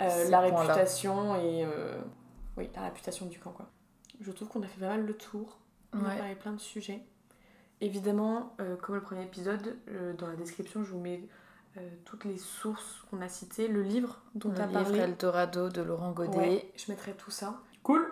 euh, 0.01 0.29
la 0.29 0.39
réputation 0.39 1.35
et. 1.35 1.63
euh, 1.65 1.99
oui, 2.57 2.69
la 2.75 2.83
réputation 2.83 3.27
du 3.27 3.37
camp, 3.37 3.51
quoi. 3.51 3.67
Je 4.19 4.31
trouve 4.31 4.47
qu'on 4.47 4.63
a 4.63 4.67
fait 4.67 4.79
pas 4.79 4.87
mal 4.87 5.05
le 5.05 5.13
tour. 5.15 5.59
On 5.93 5.99
a 6.05 6.15
parlé 6.15 6.35
plein 6.35 6.53
de 6.53 6.59
sujets. 6.59 7.01
Évidemment, 7.79 8.53
comme 8.81 8.95
le 8.95 9.01
premier 9.01 9.23
épisode, 9.23 9.77
dans 10.17 10.27
la 10.27 10.35
description, 10.35 10.83
je 10.83 10.91
vous 10.91 10.99
mets 10.99 11.21
euh, 11.77 11.89
toutes 12.05 12.25
les 12.25 12.37
sources 12.37 13.03
qu'on 13.09 13.21
a 13.21 13.27
citées, 13.27 13.67
le 13.67 13.81
livre 13.81 14.21
dont 14.33 14.49
tu 14.49 14.55
le 14.55 14.61
as 14.61 14.67
livre 14.67 14.83
parlé. 14.83 14.99
Eldorado 14.99 15.69
de 15.69 15.81
Laurent 15.81 16.11
Godet. 16.11 16.37
Ouais, 16.37 16.71
je 16.75 16.91
mettrai 16.91 17.13
tout 17.13 17.31
ça. 17.31 17.59
Cool. 17.83 18.05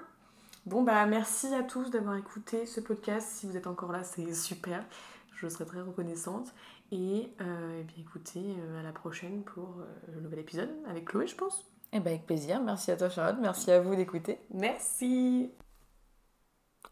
Bon 0.65 0.81
bah 0.83 1.05
merci 1.05 1.53
à 1.53 1.63
tous 1.63 1.89
d'avoir 1.89 2.15
écouté 2.15 2.65
ce 2.65 2.79
podcast. 2.79 3.27
Si 3.29 3.45
vous 3.47 3.57
êtes 3.57 3.67
encore 3.67 3.91
là, 3.91 4.03
c'est 4.03 4.33
super. 4.33 4.83
Je 5.35 5.47
serai 5.47 5.65
très 5.65 5.81
reconnaissante. 5.81 6.53
Et, 6.91 7.31
euh, 7.41 7.79
eh 7.81 7.83
bien 7.83 7.97
écoutez, 7.99 8.39
euh, 8.39 8.79
à 8.79 8.83
la 8.83 8.91
prochaine 8.91 9.43
pour 9.43 9.77
le 10.13 10.21
nouvel 10.21 10.39
épisode 10.39 10.69
avec 10.87 11.05
Chloé, 11.05 11.27
je 11.27 11.35
pense. 11.35 11.65
Et 11.91 11.99
bah, 11.99 12.11
avec 12.11 12.25
plaisir. 12.25 12.61
Merci 12.61 12.91
à 12.91 12.97
toi, 12.97 13.09
Charlotte. 13.09 13.37
Merci 13.41 13.71
à 13.71 13.79
vous 13.79 13.95
d'écouter. 13.95 14.39
Merci. 14.53 15.51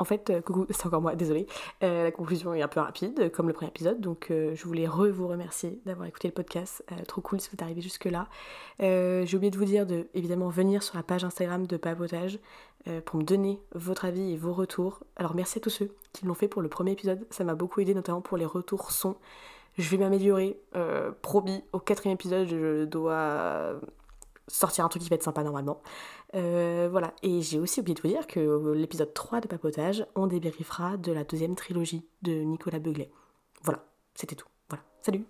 En 0.02 0.04
fait, 0.04 0.32
euh, 0.32 0.42
coucou, 0.42 0.66
c'est 0.72 0.88
encore 0.88 1.00
moi, 1.00 1.14
désolée. 1.14 1.46
Euh, 1.84 2.06
la 2.06 2.12
conclusion 2.12 2.56
est 2.56 2.64
un 2.64 2.68
peu 2.68 2.80
rapide, 2.80 3.32
comme 3.32 3.46
le 3.48 3.54
premier 3.54 3.70
épisode, 3.70 4.02
donc 4.02 4.32
euh, 4.32 4.56
je 4.56 4.66
voulais 4.66 4.88
vous 4.88 5.28
remercier 5.28 5.80
d'avoir 5.86 6.08
écouté 6.08 6.28
le 6.28 6.34
podcast. 6.34 6.84
Trop 7.08 7.22
cool 7.22 7.40
si 7.40 7.50
vous 7.50 7.54
êtes 7.54 7.62
arrivé 7.62 7.82
jusque-là. 7.82 8.28
J'ai 8.80 9.36
oublié 9.36 9.52
de 9.52 9.58
vous 9.60 9.66
dire 9.66 9.86
de 9.86 10.08
évidemment 10.16 10.50
venir 10.50 10.82
sur 10.82 10.98
la 10.98 11.04
page 11.04 11.24
Instagram 11.24 11.68
de 11.68 11.78
Papotage 11.78 12.40
pour 13.06 13.20
me 13.20 13.24
donner 13.24 13.62
votre 13.76 14.06
avis 14.06 14.32
et 14.32 14.38
vos 14.38 14.54
retours. 14.54 15.02
Alors 15.18 15.36
merci 15.36 15.60
à 15.60 15.62
tous 15.62 15.70
ceux 15.70 15.92
qui 16.14 16.26
l'ont 16.26 16.34
fait 16.34 16.48
pour 16.48 16.64
le 16.64 16.68
premier 16.68 16.94
épisode, 16.94 17.28
ça 17.30 17.44
m'a 17.44 17.54
beaucoup 17.54 17.80
aidé, 17.80 17.94
notamment 17.94 18.22
pour 18.22 18.38
les 18.38 18.46
retours 18.46 18.90
son. 18.90 19.16
Je 19.78 19.88
vais 19.88 19.98
m'améliorer, 19.98 20.60
promis, 21.22 21.64
au 21.74 21.80
quatrième 21.80 22.16
épisode, 22.16 22.48
je 22.48 22.86
dois 22.86 23.80
sortir 24.48 24.86
un 24.86 24.90
truc 24.90 25.04
qui 25.04 25.10
va 25.10 25.16
être 25.16 25.24
sympa 25.24 25.44
normalement. 25.44 25.82
Euh, 26.34 26.88
voilà, 26.90 27.14
et 27.24 27.42
j'ai 27.42 27.60
aussi 27.60 27.82
oublié 27.82 27.96
de 27.96 28.02
vous 28.02 28.08
dire 28.08 28.28
que 28.28 28.40
euh, 28.40 28.74
l'épisode 28.74 29.14
3 29.14 29.42
de 29.42 29.48
Papotage, 29.48 30.06
on 30.16 30.28
débriefera 30.28 30.98
de 30.98 31.12
la 31.12 31.24
deuxième 31.24 31.56
trilogie 31.56 32.06
de 32.22 32.32
Nicolas 32.32 32.80
Beuglet. 32.80 33.12
Voilà, 33.64 33.84
c'était 34.16 34.36
tout. 34.36 34.48
Voilà, 34.70 34.84
salut 35.02 35.26